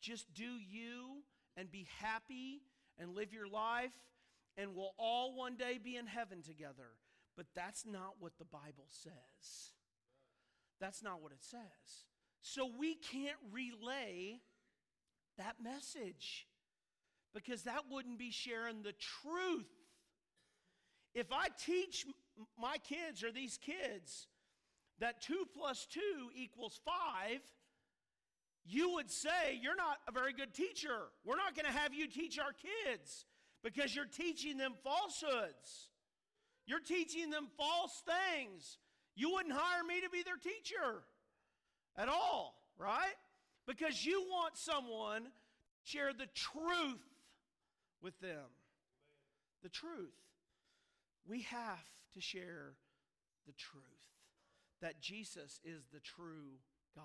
[0.00, 1.22] Just do you
[1.56, 2.62] and be happy
[2.98, 3.94] and live your life,
[4.56, 6.98] and we'll all one day be in heaven together.
[7.36, 9.70] But that's not what the Bible says.
[10.80, 12.06] That's not what it says.
[12.42, 14.40] So we can't relay
[15.38, 16.48] that message
[17.34, 19.68] because that wouldn't be sharing the truth.
[21.14, 22.06] If I teach
[22.58, 24.28] my kids or these kids
[25.00, 26.00] that 2 plus 2
[26.34, 27.40] equals 5,
[28.64, 31.08] you would say you're not a very good teacher.
[31.24, 33.24] We're not going to have you teach our kids
[33.62, 35.88] because you're teaching them falsehoods.
[36.66, 38.78] You're teaching them false things.
[39.16, 41.02] You wouldn't hire me to be their teacher
[41.96, 43.16] at all, right?
[43.66, 45.30] Because you want someone to
[45.82, 47.00] share the truth
[48.02, 48.50] with them.
[49.62, 50.14] The truth.
[51.26, 51.84] We have
[52.14, 52.74] to share
[53.46, 53.84] the truth
[54.80, 56.58] that Jesus is the true
[56.94, 57.04] God.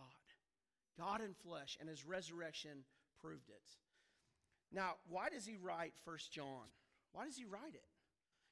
[0.97, 2.85] God in flesh, and his resurrection
[3.21, 3.69] proved it.
[4.71, 6.71] Now, why does he write First John?
[7.11, 7.87] Why does he write it?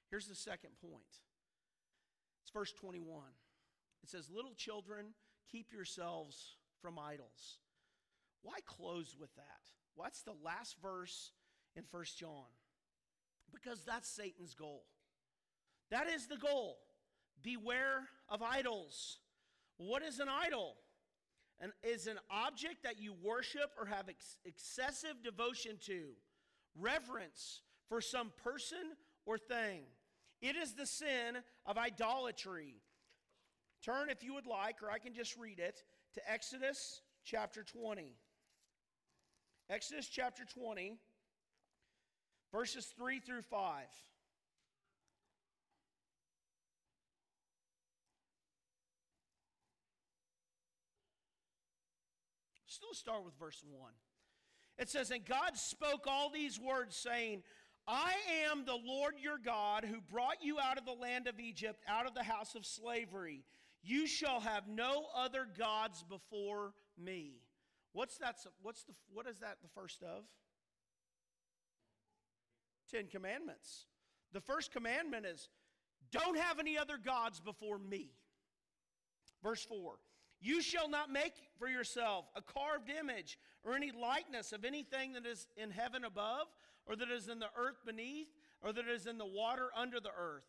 [0.09, 1.19] Here's the second point
[2.43, 3.23] it's verse 21.
[4.03, 5.13] It says, Little children,
[5.49, 7.59] keep yourselves from idols.
[8.41, 9.71] Why close with that?
[9.95, 11.31] What's the last verse
[11.75, 12.49] in First John?
[13.53, 14.83] Because that's Satan's goal.
[15.91, 16.77] That is the goal.
[17.41, 19.19] Beware of idols.
[19.77, 20.75] What is an idol?
[21.59, 26.09] An, is an object that you worship or have ex- excessive devotion to,
[26.79, 28.95] reverence for some person
[29.25, 29.81] or thing.
[30.41, 32.81] It is the sin of idolatry.
[33.83, 35.83] Turn, if you would like, or I can just read it,
[36.15, 38.15] to Exodus chapter 20.
[39.69, 40.97] Exodus chapter 20,
[42.53, 43.83] verses 3 through 5.
[52.67, 53.91] Still start with verse 1.
[54.77, 57.43] It says, And God spoke all these words, saying,
[57.87, 58.13] I
[58.49, 62.07] am the Lord your God who brought you out of the land of Egypt, out
[62.07, 63.43] of the house of slavery.
[63.83, 67.41] You shall have no other gods before me.
[67.91, 68.37] What's that?
[68.61, 70.23] What's the, what is that the first of?
[72.93, 73.85] Ten Commandments.
[74.33, 75.49] The first commandment is
[76.11, 78.11] don't have any other gods before me.
[79.41, 79.95] Verse 4
[80.39, 85.25] You shall not make for yourself a carved image or any likeness of anything that
[85.25, 86.47] is in heaven above,
[86.85, 88.27] or that is in the earth beneath,
[88.61, 90.43] or that is in the water under the earth.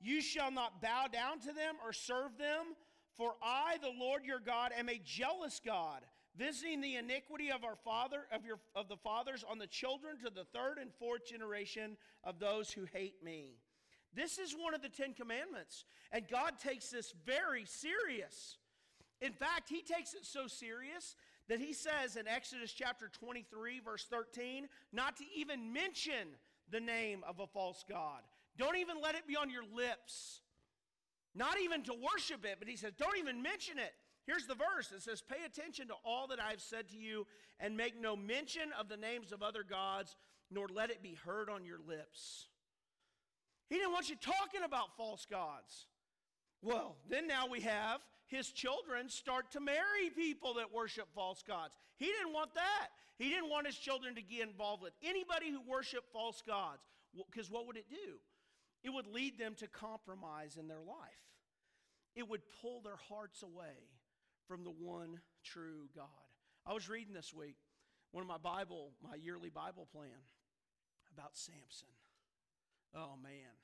[0.00, 2.74] You shall not bow down to them or serve them,
[3.16, 6.02] for I, the Lord your God, am a jealous God,
[6.36, 10.30] visiting the iniquity of our father of your of the fathers on the children to
[10.30, 13.56] the third and fourth generation of those who hate me.
[14.14, 18.56] This is one of the Ten Commandments, and God takes this very serious.
[19.20, 21.14] In fact, he takes it so serious
[21.48, 26.28] that he says in Exodus chapter 23, verse 13, not to even mention
[26.70, 28.20] the name of a false God.
[28.56, 30.40] Don't even let it be on your lips.
[31.34, 33.94] Not even to worship it, but he says, don't even mention it.
[34.26, 37.26] Here's the verse it says, Pay attention to all that I've said to you,
[37.58, 40.16] and make no mention of the names of other gods,
[40.50, 42.46] nor let it be heard on your lips.
[43.68, 45.86] He didn't want you talking about false gods.
[46.62, 51.74] Well, then now we have his children start to marry people that worship false gods.
[51.96, 52.88] He didn't want that.
[53.18, 56.82] He didn't want his children to get involved with anybody who worshiped false gods.
[57.30, 58.18] Because what would it do?
[58.82, 61.26] It would lead them to compromise in their life.
[62.14, 63.76] It would pull their hearts away
[64.50, 66.26] from the one true God.
[66.66, 67.54] I was reading this week
[68.10, 70.26] one of my Bible, my yearly Bible plan
[71.14, 71.94] about Samson.
[72.92, 73.54] Oh man.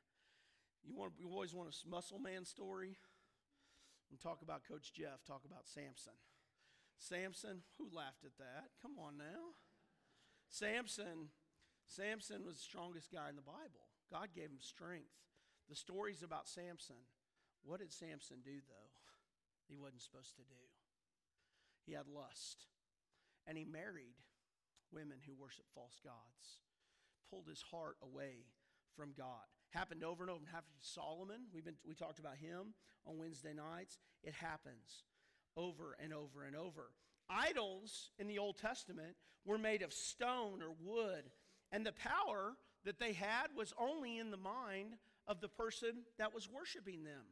[0.86, 2.94] You want you always want a muscle man story?
[4.12, 6.14] And talk about Coach Jeff, talk about Samson.
[6.98, 8.70] Samson, who laughed at that?
[8.80, 9.58] Come on now.
[10.48, 11.34] Samson,
[11.88, 13.90] Samson was the strongest guy in the Bible.
[14.08, 15.10] God gave him strength.
[15.68, 17.02] The stories about Samson.
[17.64, 18.94] What did Samson do though?
[19.66, 20.75] He wasn't supposed to do.
[21.86, 22.66] He had lust.
[23.46, 24.18] And he married
[24.92, 26.60] women who worship false gods.
[27.30, 28.46] Pulled his heart away
[28.96, 29.46] from God.
[29.70, 30.40] Happened over and over.
[30.40, 31.46] And happened to Solomon.
[31.54, 32.74] We've been, we talked about him
[33.06, 33.98] on Wednesday nights.
[34.22, 35.04] It happens
[35.56, 36.90] over and over and over.
[37.28, 41.24] Idols in the Old Testament were made of stone or wood,
[41.72, 44.94] and the power that they had was only in the mind
[45.26, 47.24] of the person that was worshiping them.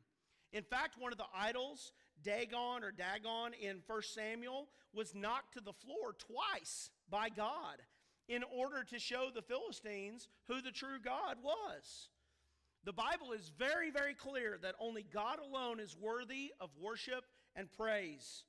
[0.52, 1.92] In fact, one of the idols,
[2.22, 7.82] Dagon or Dagon in 1 Samuel, was knocked to the floor twice by God
[8.28, 12.08] in order to show the Philistines who the true God was.
[12.84, 17.24] The Bible is very, very clear that only God alone is worthy of worship
[17.56, 18.44] and praise.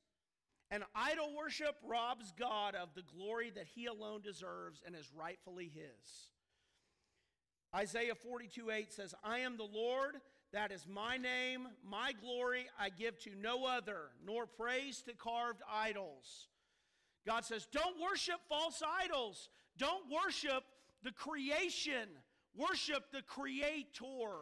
[0.72, 5.72] And idol worship robs God of the glory that he alone deserves and is rightfully
[5.74, 6.32] his.
[7.74, 10.16] Isaiah 42 8 says, I am the Lord,
[10.56, 15.62] that is my name, my glory I give to no other, nor praise to carved
[15.70, 16.48] idols.
[17.28, 19.50] God says, Don't worship false idols.
[19.78, 20.64] Don't worship
[21.04, 22.08] the creation.
[22.56, 24.38] Worship the Creator.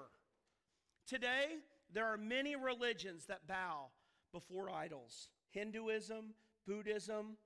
[1.07, 1.47] Today,
[1.91, 3.87] there are many religions that bow
[4.31, 6.35] before idols Hinduism,
[6.67, 7.37] Buddhism,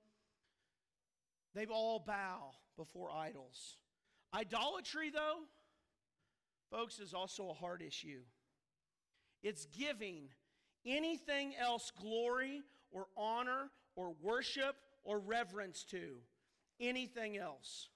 [1.54, 3.78] they all bow before idols.
[4.34, 5.40] Idolatry, though,
[6.70, 8.20] folks, is also a hard issue.
[9.42, 10.28] It's giving
[10.84, 16.16] anything else glory or honor or worship or reverence to.
[16.80, 17.88] Anything else.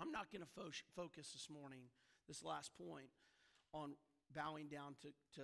[0.00, 1.82] I'm not going to fo- focus this morning,
[2.26, 3.08] this last point,
[3.74, 3.92] on
[4.34, 5.42] bowing down to, to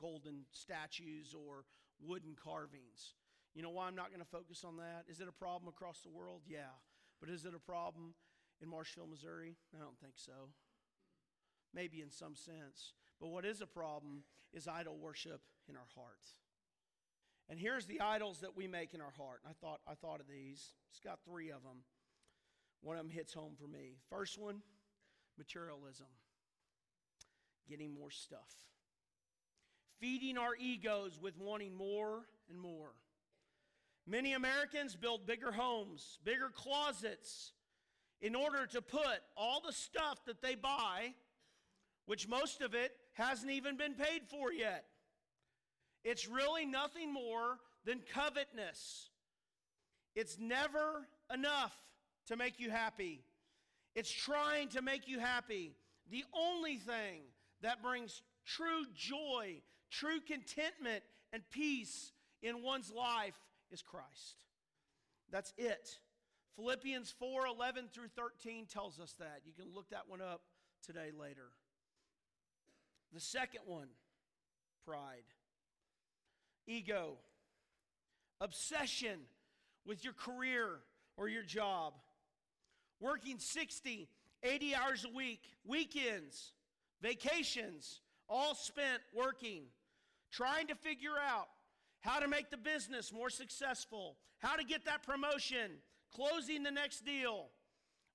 [0.00, 1.64] golden statues or
[2.00, 3.14] wooden carvings.
[3.54, 5.04] You know why I'm not going to focus on that?
[5.08, 6.42] Is it a problem across the world?
[6.46, 6.76] Yeah.
[7.20, 8.14] But is it a problem
[8.60, 9.56] in Marshfield, Missouri?
[9.74, 10.52] I don't think so.
[11.74, 12.92] Maybe in some sense.
[13.20, 16.34] But what is a problem is idol worship in our hearts.
[17.48, 19.40] And here's the idols that we make in our heart.
[19.48, 20.72] I thought, I thought of these.
[20.90, 21.84] It's got three of them.
[22.82, 23.96] One of them hits home for me.
[24.10, 24.62] First one,
[25.38, 26.06] materialism,
[27.68, 28.52] getting more stuff,
[30.00, 32.92] feeding our egos with wanting more and more.
[34.06, 37.52] Many Americans build bigger homes, bigger closets,
[38.20, 41.12] in order to put all the stuff that they buy,
[42.06, 44.84] which most of it hasn't even been paid for yet.
[46.04, 49.10] It's really nothing more than covetousness.
[50.14, 51.74] It's never enough
[52.28, 53.22] to make you happy.
[53.94, 55.74] It's trying to make you happy.
[56.10, 57.22] The only thing
[57.62, 61.02] that brings true joy, true contentment,
[61.32, 62.12] and peace
[62.42, 63.34] in one's life
[63.70, 64.44] is Christ.
[65.30, 65.98] That's it.
[66.56, 69.40] Philippians 4 11 through 13 tells us that.
[69.44, 70.42] You can look that one up
[70.84, 71.50] today later.
[73.16, 73.88] The second one,
[74.86, 75.24] pride,
[76.66, 77.14] ego,
[78.42, 79.20] obsession
[79.86, 80.80] with your career
[81.16, 81.94] or your job,
[83.00, 84.10] working 60,
[84.42, 86.52] 80 hours a week, weekends,
[87.00, 89.62] vacations, all spent working,
[90.30, 91.48] trying to figure out
[92.00, 95.70] how to make the business more successful, how to get that promotion,
[96.14, 97.46] closing the next deal.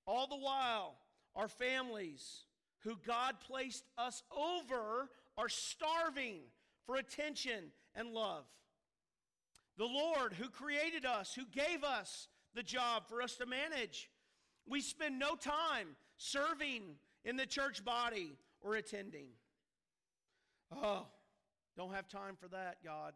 [0.06, 0.94] All the while,
[1.34, 2.44] our families
[2.84, 6.40] who God placed us over are starving
[6.86, 8.44] for attention and love.
[9.78, 14.10] The Lord who created us, who gave us the job for us to manage,
[14.68, 16.82] we spend no time serving
[17.24, 19.28] in the church body or attending.
[20.74, 21.06] Oh,
[21.76, 23.14] don't have time for that, God.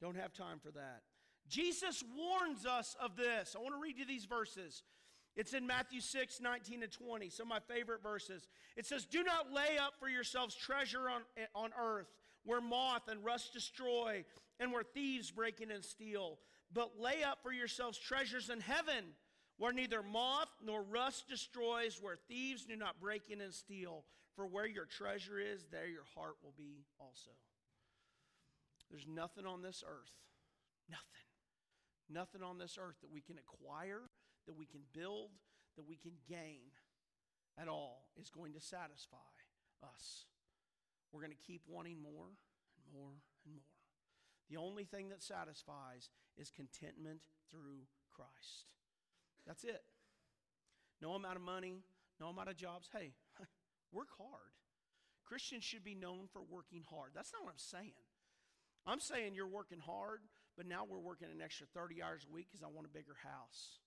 [0.00, 1.02] Don't have time for that.
[1.48, 3.54] Jesus warns us of this.
[3.56, 4.82] I want to read you these verses.
[5.36, 8.48] It's in Matthew 6, 19 and 20, some of my favorite verses.
[8.76, 11.22] It says, Do not lay up for yourselves treasure on,
[11.54, 12.08] on earth
[12.44, 14.24] where moth and rust destroy
[14.58, 16.38] and where thieves break in and steal,
[16.72, 19.04] but lay up for yourselves treasures in heaven
[19.58, 24.04] where neither moth nor rust destroys, where thieves do not break in and steal.
[24.34, 27.30] For where your treasure is, there your heart will be also.
[28.90, 30.12] There's nothing on this earth,
[30.90, 31.26] nothing,
[32.10, 34.02] nothing on this earth that we can acquire,
[34.46, 35.30] that we can build,
[35.76, 36.72] that we can gain
[37.58, 39.16] at all is going to satisfy
[39.82, 40.26] us.
[41.12, 42.36] We're going to keep wanting more
[42.76, 43.76] and more and more.
[44.50, 47.20] The only thing that satisfies is contentment
[47.50, 48.74] through Christ.
[49.46, 49.82] That's it.
[51.00, 51.82] No amount of money,
[52.20, 52.88] no amount of jobs.
[52.92, 53.12] Hey,
[53.92, 54.54] work hard.
[55.24, 57.10] Christians should be known for working hard.
[57.14, 58.06] That's not what I'm saying.
[58.86, 60.20] I'm saying you're working hard,
[60.56, 63.16] but now we're working an extra 30 hours a week because I want a bigger
[63.24, 63.82] house.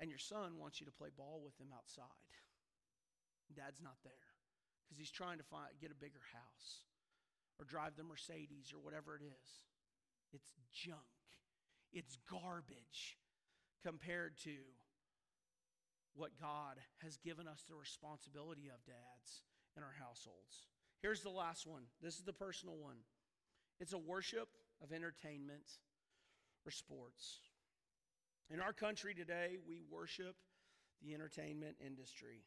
[0.00, 2.32] And your son wants you to play ball with him outside.
[3.54, 4.30] Dad's not there
[4.86, 6.88] because he's trying to find, get a bigger house
[7.58, 9.48] or drive the Mercedes or whatever it is.
[10.32, 11.20] It's junk,
[11.92, 13.18] it's garbage
[13.82, 14.54] compared to
[16.14, 19.42] what God has given us the responsibility of, dads,
[19.76, 20.68] in our households.
[21.02, 21.82] Here's the last one.
[22.02, 22.96] This is the personal one
[23.80, 24.48] it's a worship
[24.82, 25.64] of entertainment
[26.66, 27.38] or sports.
[28.52, 30.34] In our country today, we worship
[31.02, 32.42] the entertainment industry.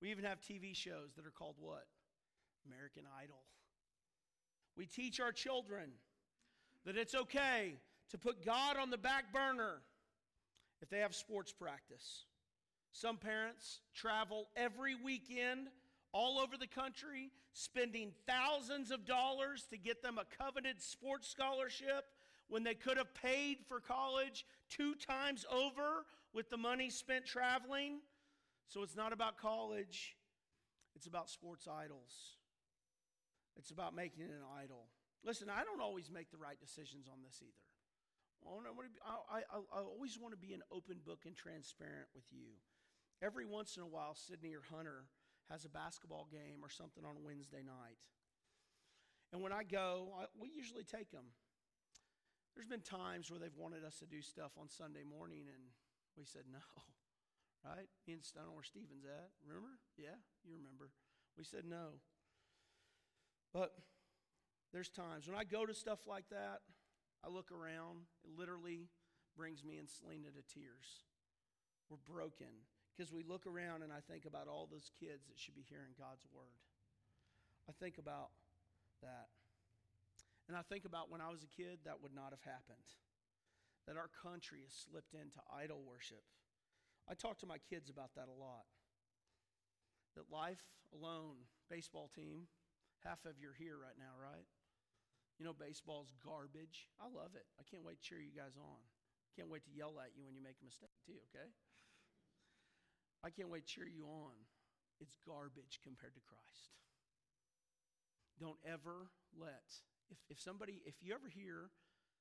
[0.00, 1.86] We even have TV shows that are called what?
[2.64, 3.42] American Idol.
[4.76, 5.90] We teach our children
[6.84, 7.74] that it's okay
[8.10, 9.82] to put God on the back burner
[10.80, 12.24] if they have sports practice.
[12.92, 15.68] Some parents travel every weekend
[16.12, 22.04] all over the country, spending thousands of dollars to get them a coveted sports scholarship
[22.48, 28.00] when they could have paid for college two times over with the money spent traveling.
[28.68, 30.16] So it's not about college,
[30.94, 32.36] it's about sports idols.
[33.56, 34.86] It's about making it an idol.
[35.24, 37.68] Listen, I don't always make the right decisions on this either.
[39.34, 42.54] I, always want to be an open book and transparent with you.
[43.20, 45.06] Every once in a while, Sydney or Hunter
[45.50, 47.98] has a basketball game or something on Wednesday night.
[49.32, 51.24] And when I go, I, we usually take them.
[52.58, 55.62] There's been times where they've wanted us to do stuff on Sunday morning, and
[56.18, 56.58] we said no,
[57.62, 57.86] right?
[58.02, 59.30] Me and I don't know where Stephen's at.
[59.46, 59.78] Remember?
[59.94, 60.90] Yeah, you remember.
[61.38, 62.02] We said no.
[63.54, 63.78] But
[64.74, 66.66] there's times when I go to stuff like that,
[67.22, 68.90] I look around, it literally
[69.38, 71.06] brings me and Selena to tears.
[71.86, 75.54] We're broken because we look around and I think about all those kids that should
[75.54, 76.58] be hearing God's word.
[77.70, 78.34] I think about
[79.06, 79.30] that.
[80.48, 82.88] And I think about when I was a kid, that would not have happened.
[83.84, 86.24] That our country has slipped into idol worship.
[87.04, 88.64] I talk to my kids about that a lot.
[90.16, 92.48] That life alone, baseball team,
[93.04, 94.48] half of you are here right now, right?
[95.36, 96.88] You know, baseball's garbage.
[96.96, 97.44] I love it.
[97.60, 98.80] I can't wait to cheer you guys on.
[99.36, 101.46] Can't wait to yell at you when you make a mistake, too, okay?
[103.22, 104.34] I can't wait to cheer you on.
[104.98, 106.74] It's garbage compared to Christ.
[108.40, 109.78] Don't ever let,
[110.10, 111.70] if, if somebody, if you ever hear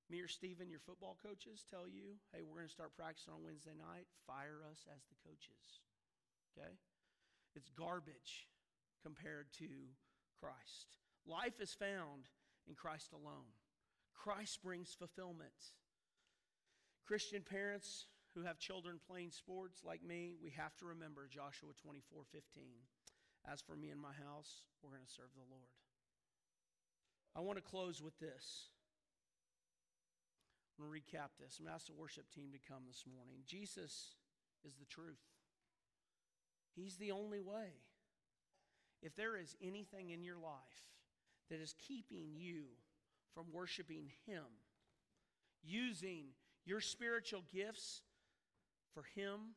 [0.10, 3.44] me or Stephen, your football coaches, tell you, hey, we're going to start practicing on
[3.44, 5.84] Wednesday night, fire us as the coaches.
[6.56, 6.74] Okay?
[7.56, 8.48] It's garbage
[9.04, 9.68] compared to
[10.40, 10.94] Christ.
[11.28, 12.32] Life is found
[12.68, 13.52] in Christ alone.
[14.14, 15.76] Christ brings fulfillment.
[17.06, 18.08] Christian parents,
[18.38, 22.64] who have children playing sports like me, we have to remember Joshua 24 15.
[23.52, 25.87] As for me and my house, we're going to serve the Lord.
[27.38, 28.70] I want to close with this.
[30.80, 31.58] I'm going to recap this.
[31.60, 33.38] I'm going to ask the worship team to come this morning.
[33.46, 34.16] Jesus
[34.66, 35.24] is the truth,
[36.76, 37.84] He's the only way.
[39.04, 40.90] If there is anything in your life
[41.52, 42.64] that is keeping you
[43.36, 44.44] from worshiping Him,
[45.64, 46.30] using
[46.66, 48.02] your spiritual gifts
[48.94, 49.56] for him,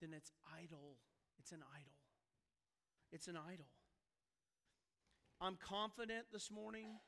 [0.00, 0.96] then it's idol.
[1.38, 1.96] It's an idol.
[3.12, 3.66] It's an idol.
[5.40, 7.00] I'm confident this morning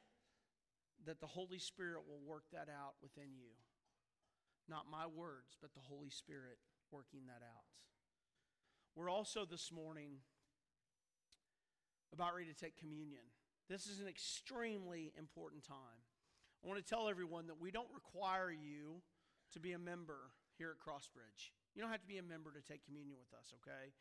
[1.04, 3.52] that the Holy Spirit will work that out within you.
[4.70, 6.56] Not my words, but the Holy Spirit
[6.90, 7.68] working that out.
[8.96, 10.24] We're also this morning
[12.14, 13.20] about ready to take communion.
[13.68, 16.00] This is an extremely important time.
[16.64, 19.02] I want to tell everyone that we don't require you
[19.52, 21.52] to be a member here at Crossbridge.
[21.74, 23.92] You don't have to be a member to take communion with us, okay?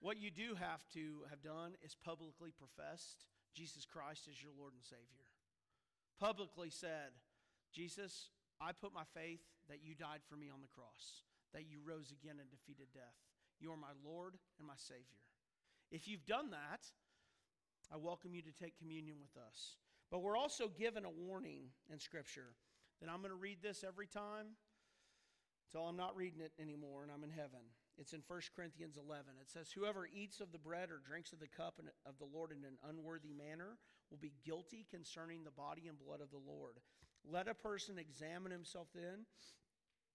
[0.00, 3.26] What you do have to have done is publicly professed
[3.56, 5.24] Jesus Christ as your Lord and Savior.
[6.20, 7.16] Publicly said,
[7.72, 8.28] Jesus,
[8.60, 12.12] I put my faith that you died for me on the cross, that you rose
[12.12, 13.16] again and defeated death.
[13.58, 15.24] You are my Lord and my Savior.
[15.90, 16.84] If you've done that,
[17.92, 19.76] I welcome you to take communion with us.
[20.10, 22.54] But we're also given a warning in Scripture
[23.00, 24.56] that I'm going to read this every time
[25.68, 27.72] until I'm not reading it anymore and I'm in heaven.
[27.98, 29.24] It's in 1 Corinthians 11.
[29.40, 32.52] It says, Whoever eats of the bread or drinks of the cup of the Lord
[32.52, 33.78] in an unworthy manner
[34.10, 36.76] will be guilty concerning the body and blood of the Lord.
[37.24, 39.24] Let a person examine himself then,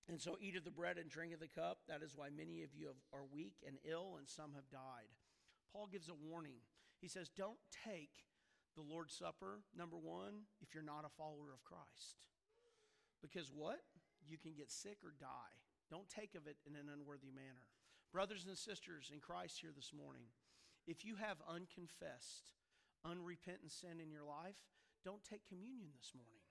[0.07, 1.79] and so eat of the bread and drink of the cup.
[1.87, 5.09] That is why many of you have, are weak and ill, and some have died.
[5.73, 6.61] Paul gives a warning.
[7.01, 8.29] He says, Don't take
[8.75, 12.23] the Lord's Supper, number one, if you're not a follower of Christ.
[13.21, 13.81] Because what?
[14.27, 15.57] You can get sick or die.
[15.91, 17.67] Don't take of it in an unworthy manner.
[18.15, 20.31] Brothers and sisters in Christ here this morning,
[20.87, 22.55] if you have unconfessed,
[23.03, 24.55] unrepentant sin in your life,
[25.03, 26.47] don't take communion this morning.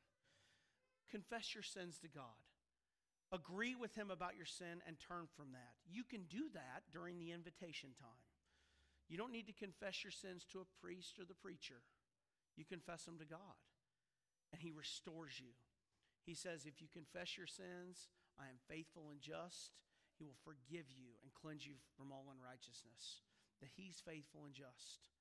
[1.11, 2.45] Confess your sins to God.
[3.33, 5.75] Agree with Him about your sin and turn from that.
[5.89, 8.29] You can do that during the invitation time.
[9.09, 11.83] You don't need to confess your sins to a priest or the preacher.
[12.57, 13.59] You confess them to God,
[14.53, 15.57] and He restores you.
[16.27, 18.11] He says, If you confess your sins,
[18.41, 19.77] I am faithful and just.
[20.17, 23.21] He will forgive you and cleanse you from all unrighteousness.
[23.61, 25.13] That He's faithful and just.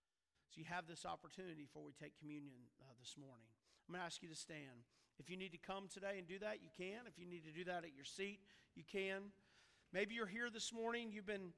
[0.48, 3.52] So you have this opportunity before we take communion uh, this morning.
[3.86, 4.88] I'm going to ask you to stand.
[5.20, 7.04] If you need to come today and do that, you can.
[7.06, 8.40] If you need to do that at your seat,
[8.74, 9.36] you can.
[9.92, 11.52] Maybe you're here this morning, you've been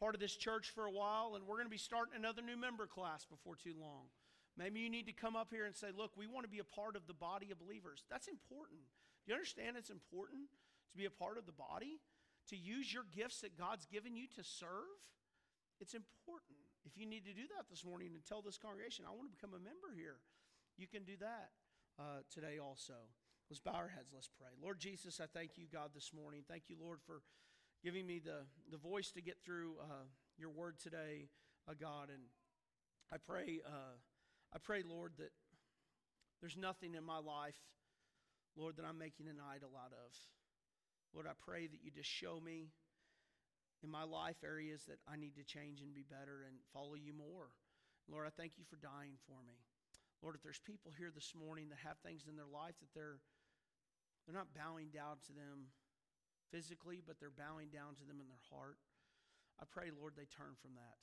[0.00, 2.56] part of this church for a while, and we're going to be starting another new
[2.56, 4.10] member class before too long.
[4.56, 6.64] Maybe you need to come up here and say, Look, we want to be a
[6.64, 8.04] part of the body of believers.
[8.10, 8.80] That's important.
[9.24, 10.48] Do you understand it's important
[10.94, 11.98] to be a part of the body,
[12.48, 15.02] to use your gifts that God's given you to serve.
[15.82, 16.62] It's important.
[16.86, 19.34] If you need to do that this morning and tell this congregation, I want to
[19.34, 20.22] become a member here,
[20.78, 21.50] you can do that
[21.98, 22.94] uh, today also.
[23.50, 24.14] Let's bow our heads.
[24.14, 24.54] Let's pray.
[24.62, 26.42] Lord Jesus, I thank you, God, this morning.
[26.46, 27.22] Thank you, Lord, for
[27.82, 30.06] giving me the, the voice to get through uh,
[30.38, 31.28] your word today,
[31.68, 32.08] uh, God.
[32.08, 32.22] And
[33.12, 33.98] I pray, uh,
[34.54, 35.32] I pray, Lord, that
[36.40, 37.58] there's nothing in my life,
[38.56, 40.12] Lord, that I'm making an idol out of.
[41.14, 42.74] Lord, I pray that you just show me
[43.86, 47.14] in my life areas that I need to change and be better and follow you
[47.14, 47.54] more.
[48.10, 49.62] Lord, I thank you for dying for me.
[50.18, 53.22] Lord, if there's people here this morning that have things in their life that they're
[54.24, 55.68] they're not bowing down to them
[56.48, 58.80] physically, but they're bowing down to them in their heart.
[59.60, 60.96] I pray, Lord, they turn from that.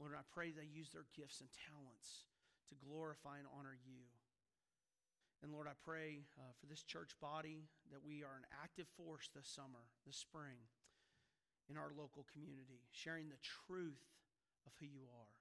[0.00, 2.24] Lord, I pray they use their gifts and talents
[2.72, 4.08] to glorify and honor you.
[5.42, 9.28] And Lord, I pray uh, for this church body that we are an active force
[9.34, 10.64] this summer, this spring,
[11.68, 14.00] in our local community, sharing the truth
[14.66, 15.36] of who you are.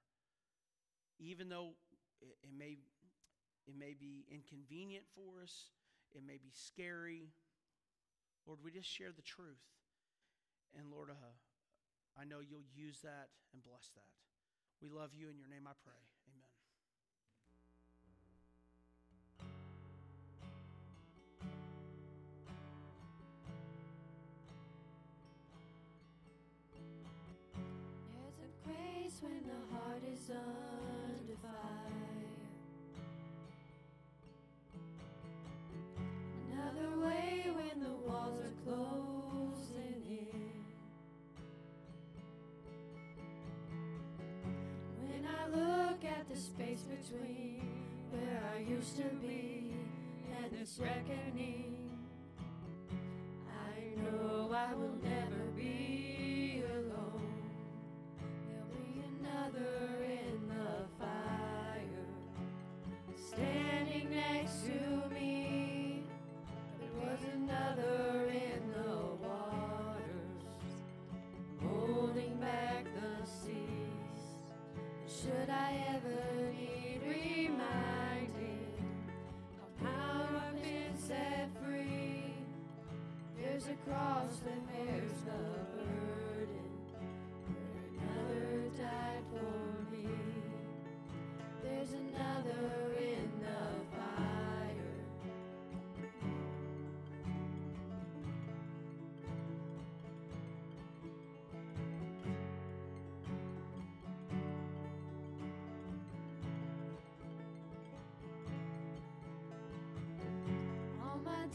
[1.19, 1.73] Even though
[2.21, 2.77] it, it may,
[3.67, 5.71] it may be inconvenient for us,
[6.13, 7.31] it may be scary,
[8.45, 9.63] Lord, we just share the truth.
[10.77, 11.33] And Lord, uh,
[12.19, 14.13] I know you'll use that and bless that.
[14.81, 15.29] We love you.
[15.29, 16.14] In your name I pray.
[46.75, 47.61] Space between
[48.11, 49.73] where I used to be
[50.37, 51.89] and this reckoning,
[53.47, 54.97] I know I will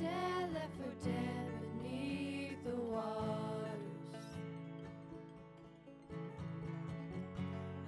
[0.01, 1.47] dead, left for dead
[1.83, 4.27] beneath the waters.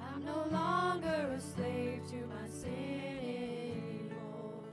[0.00, 4.64] I'm no longer a slave to my sin anymore.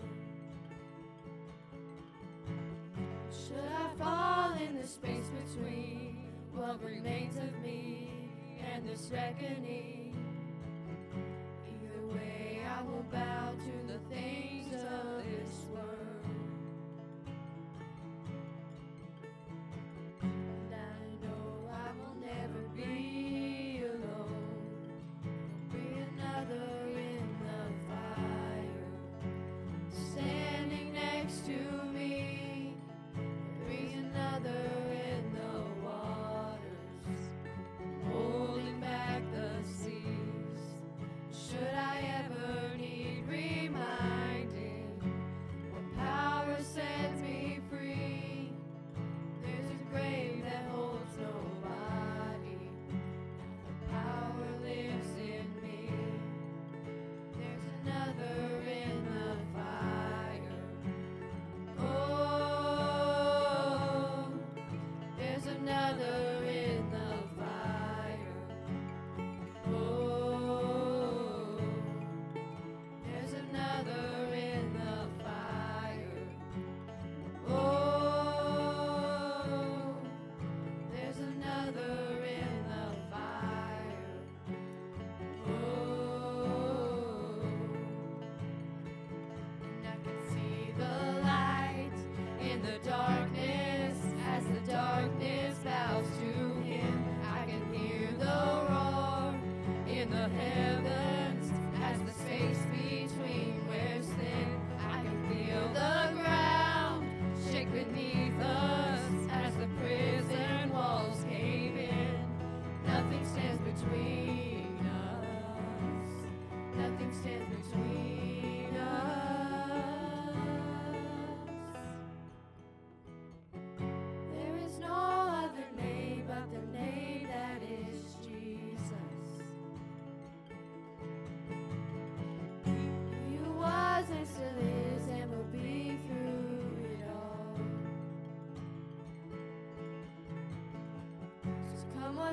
[3.32, 8.10] Should I fall in the space between what remains of me
[8.74, 9.99] and this reckoning?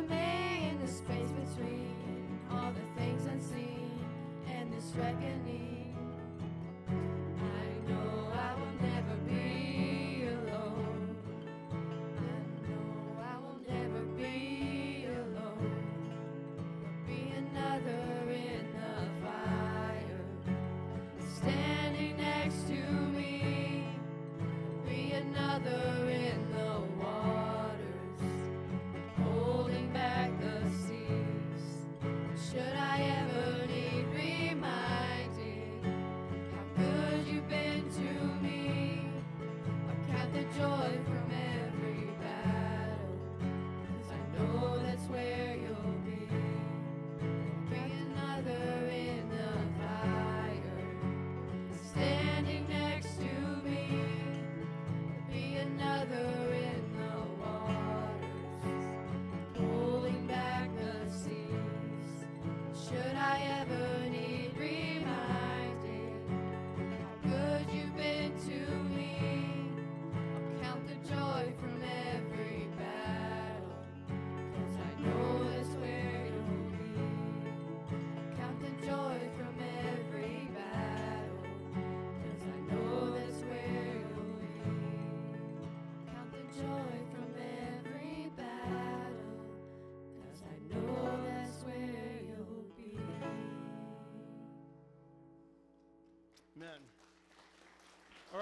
[0.03, 3.99] May in the space between all the things unseen
[4.47, 5.66] and this reckoning.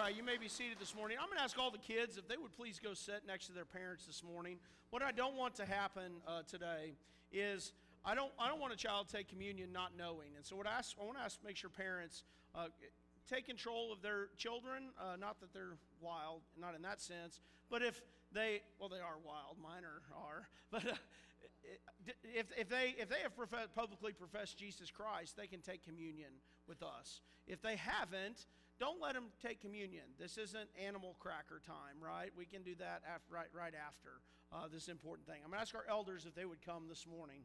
[0.05, 1.17] Right, you may be seated this morning.
[1.19, 3.53] I'm going to ask all the kids if they would please go sit next to
[3.53, 4.59] their parents this morning.
[4.91, 6.93] What I don't want to happen uh, today
[7.33, 7.73] is
[8.05, 10.37] I don't I don't want a child to take communion not knowing.
[10.37, 12.25] And so what I, ask, I want to ask make sure parents
[12.55, 12.67] uh,
[13.31, 14.91] take control of their children.
[15.01, 17.41] Uh, not that they're wild, not in that sense,
[17.71, 19.57] but if they well they are wild.
[19.63, 20.87] Mine are are, but.
[20.87, 20.97] Uh,
[22.23, 26.29] if, if they if they have profe- publicly professed Jesus Christ, they can take communion
[26.69, 27.23] with us.
[27.47, 28.45] If they haven't,
[28.81, 30.05] don't let them take communion.
[30.19, 32.31] This isn't animal cracker time, right?
[32.37, 34.21] We can do that after, right right after
[34.53, 35.41] uh, this important thing.
[35.45, 37.43] I'm gonna ask our elders if they would come this morning.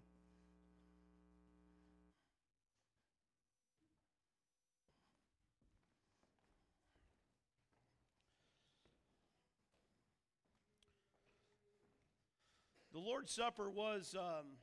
[12.92, 14.58] The Lord's Supper was um,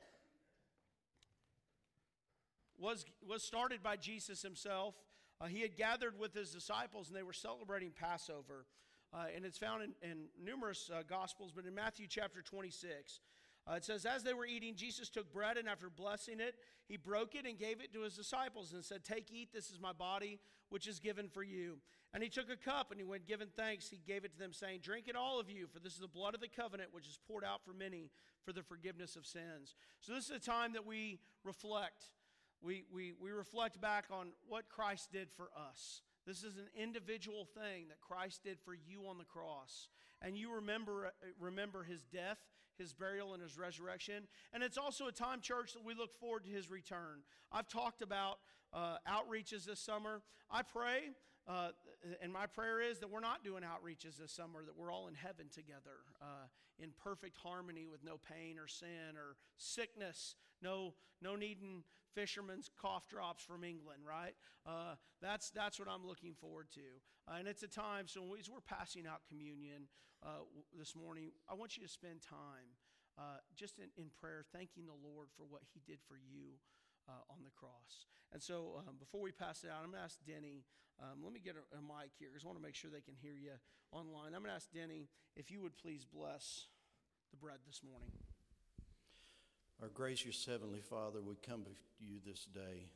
[2.77, 4.93] was was started by Jesus Himself.
[5.39, 8.65] Uh, he had gathered with His disciples, and they were celebrating Passover.
[9.13, 13.21] Uh, and it's found in, in numerous uh, Gospels, but in Matthew chapter 26.
[13.69, 16.55] Uh, it says, As they were eating, Jesus took bread, and after blessing it,
[16.87, 19.79] he broke it and gave it to his disciples and said, Take, eat, this is
[19.79, 21.77] my body, which is given for you.
[22.13, 24.53] And he took a cup, and he went giving thanks, he gave it to them,
[24.53, 27.07] saying, Drink it, all of you, for this is the blood of the covenant, which
[27.07, 28.09] is poured out for many
[28.45, 29.75] for the forgiveness of sins.
[29.99, 32.05] So this is a time that we reflect.
[32.61, 36.01] We, we, we reflect back on what Christ did for us.
[36.25, 39.87] This is an individual thing that Christ did for you on the cross.
[40.21, 42.39] And you remember, remember his death,
[42.77, 44.27] his burial, and his resurrection.
[44.53, 47.21] And it's also a time, church, that we look forward to his return.
[47.51, 48.39] I've talked about
[48.73, 50.21] uh, outreaches this summer.
[50.51, 51.11] I pray,
[51.47, 51.69] uh,
[52.21, 55.15] and my prayer is that we're not doing outreaches this summer, that we're all in
[55.15, 56.47] heaven together uh,
[56.77, 61.83] in perfect harmony with no pain or sin or sickness, no, no needing
[62.17, 64.33] fisherman's cough drops from England, right?
[64.65, 66.87] Uh, that's, that's what I'm looking forward to.
[67.29, 69.85] Uh, and it's a time, so as we're passing out communion
[70.25, 70.41] uh,
[70.73, 72.73] this morning, I want you to spend time
[73.21, 76.57] uh, just in, in, prayer, thanking the Lord for what he did for you.
[77.07, 78.03] Uh, on the cross.
[78.33, 80.67] And so um, before we pass it out, I'm going to ask Denny,
[80.99, 82.99] um, let me get a, a mic here because I want to make sure they
[82.99, 83.55] can hear you
[83.95, 84.35] online.
[84.35, 86.67] I'm going to ask Denny if you would please bless
[87.31, 88.11] the bread this morning.
[89.77, 92.89] Our gracious Heavenly Father, we come to you this day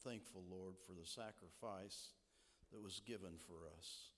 [0.00, 2.16] thankful, Lord, for the sacrifice
[2.72, 4.08] that was given for us.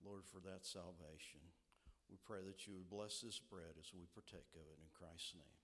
[0.00, 1.44] Lord, for that salvation.
[2.08, 5.36] We pray that you would bless this bread as we partake of it in Christ's
[5.36, 5.63] name.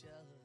[0.00, 0.37] shell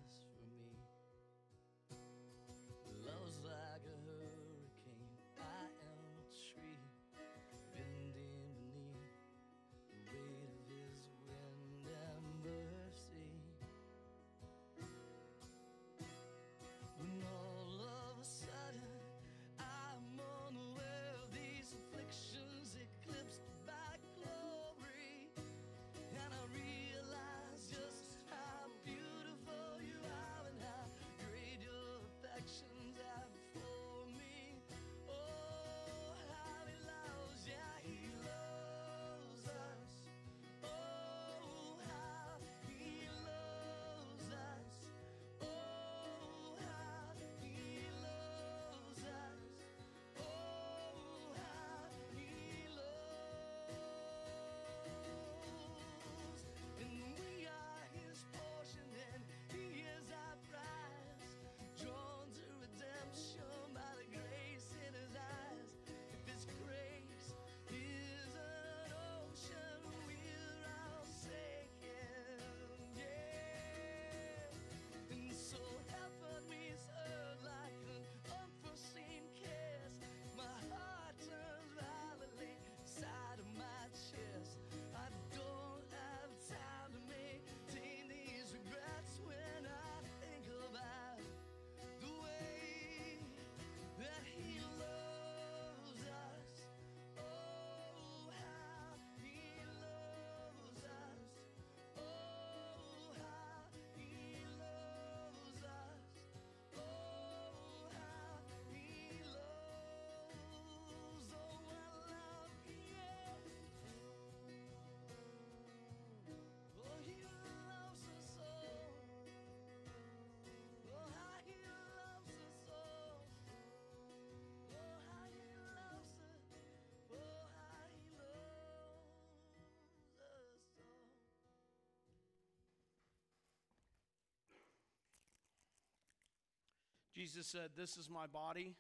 [137.16, 138.76] Jesus said, This is my body,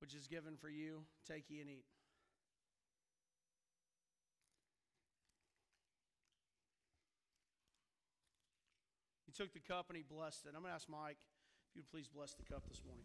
[0.00, 1.02] which is given for you.
[1.26, 1.84] Take ye and eat.
[9.26, 10.52] He took the cup and he blessed it.
[10.54, 11.18] I'm going to ask Mike
[11.70, 13.04] if you'd please bless the cup this morning.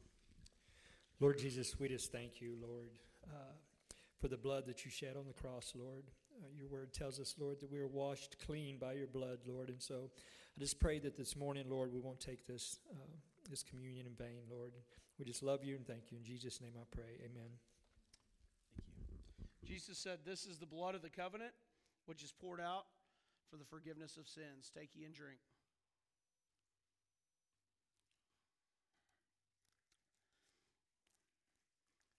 [1.20, 2.92] Lord Jesus, we just thank you, Lord,
[3.26, 3.54] uh,
[4.22, 6.04] for the blood that you shed on the cross, Lord.
[6.40, 9.70] Uh, your word tells us, Lord, that we are washed clean by your blood, Lord.
[9.70, 10.12] And so
[10.56, 13.18] I just pray that this morning, Lord, we won't take this, uh,
[13.50, 14.74] this communion in vain, Lord.
[15.18, 16.18] We just love you and thank you.
[16.18, 17.18] In Jesus' name I pray.
[17.20, 17.50] Amen.
[18.76, 19.76] Thank you.
[19.76, 21.52] Jesus said, This is the blood of the covenant,
[22.06, 22.86] which is poured out
[23.50, 24.72] for the forgiveness of sins.
[24.74, 25.40] Take ye and drink.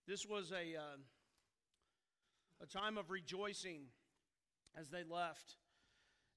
[0.06, 0.98] This was a, uh,
[2.60, 3.82] a time of rejoicing
[4.76, 5.54] as they left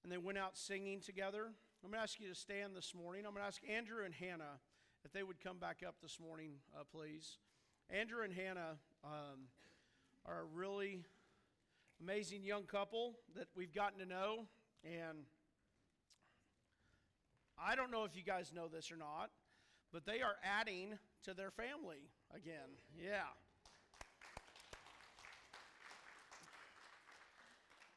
[0.03, 1.45] and they went out singing together.
[1.83, 3.25] I'm going to ask you to stand this morning.
[3.25, 4.59] I'm going to ask Andrew and Hannah
[5.05, 7.37] if they would come back up this morning, uh, please.
[7.89, 9.47] Andrew and Hannah um,
[10.25, 11.03] are a really
[12.01, 14.45] amazing young couple that we've gotten to know.
[14.83, 15.19] And
[17.61, 19.29] I don't know if you guys know this or not,
[19.91, 22.77] but they are adding to their family again.
[22.97, 23.23] Yeah.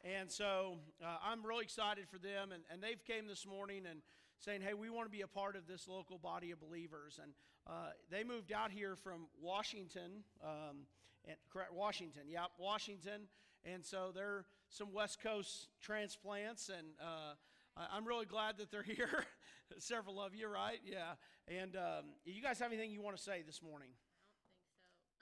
[0.05, 2.53] And so uh, I'm really excited for them.
[2.53, 4.01] And, and they've came this morning and
[4.39, 7.19] saying, hey, we want to be a part of this local body of believers.
[7.23, 7.33] And
[7.67, 10.87] uh, they moved out here from Washington, um,
[11.27, 13.23] and, correct, Washington, yep, Washington.
[13.65, 16.69] And so they're some West Coast transplants.
[16.69, 17.35] And uh,
[17.93, 19.25] I'm really glad that they're here.
[19.79, 20.79] Several of you, right?
[20.85, 21.15] Yeah.
[21.49, 23.89] And um, you guys have anything you want to say this morning?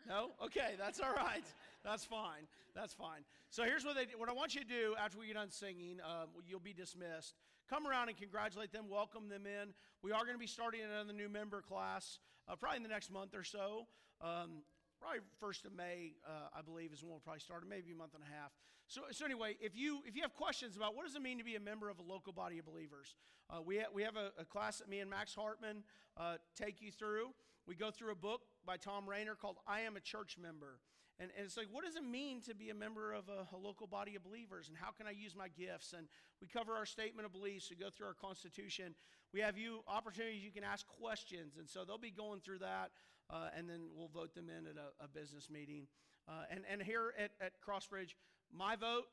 [0.07, 0.32] No?
[0.45, 1.45] Okay, that's all right.
[1.85, 2.47] That's fine.
[2.74, 3.24] That's fine.
[3.51, 5.99] So here's what they what I want you to do after we get done singing.
[6.05, 7.35] Um, you'll be dismissed.
[7.70, 9.73] Come around and congratulate them, welcome them in.
[10.03, 13.11] We are going to be starting another new member class uh, probably in the next
[13.11, 13.86] month or so.
[14.20, 14.65] Um,
[15.01, 18.15] probably first of May, uh, I believe, is when we'll probably start, maybe a month
[18.15, 18.53] and a half.
[18.86, 21.45] So, so anyway, if you if you have questions about what does it mean to
[21.45, 23.15] be a member of a local body of believers,
[23.49, 25.85] uh, we ha- we have a, a, class that me and Max Hartman
[26.19, 27.28] uh, take you through.
[27.66, 30.81] We go through a book by Thom Rainer called "I Am a Church Member."
[31.20, 33.57] And, and, it's like, what does it mean to be a member of a, a,
[33.57, 34.69] local body of believers?
[34.69, 35.95] And how can I use my gifts?
[35.97, 36.09] And
[36.41, 37.70] we cover our statement of beliefs.
[37.70, 38.97] We go through our Constitution.
[39.32, 41.57] We have you opportunities you can ask questions.
[41.57, 42.91] And so they'll be going through that.
[43.31, 45.86] Uh, and then we'll vote them in at a, a business meeting.
[46.28, 48.15] Uh, and, and here at, at Crossbridge,
[48.53, 49.05] my vote,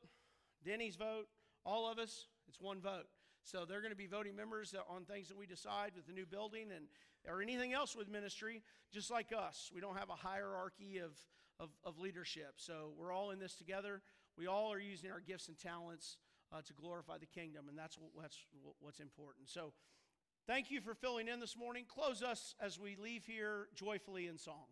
[0.64, 1.26] Denny's vote,
[1.64, 3.06] all of us, it's one vote.
[3.44, 6.26] So they're going to be voting members on things that we decide with the new
[6.26, 6.86] building and
[7.28, 8.62] or anything else with ministry,
[8.92, 9.70] just like us.
[9.74, 11.12] We don't have a hierarchy of,
[11.60, 12.54] of, of leadership.
[12.56, 14.02] So we're all in this together.
[14.36, 16.16] We all are using our gifts and talents
[16.52, 18.38] uh, to glorify the kingdom, and that's, what, that's
[18.80, 19.48] what's important.
[19.48, 19.72] So
[20.46, 21.84] thank you for filling in this morning.
[21.88, 24.66] Close us as we leave here joyfully in song.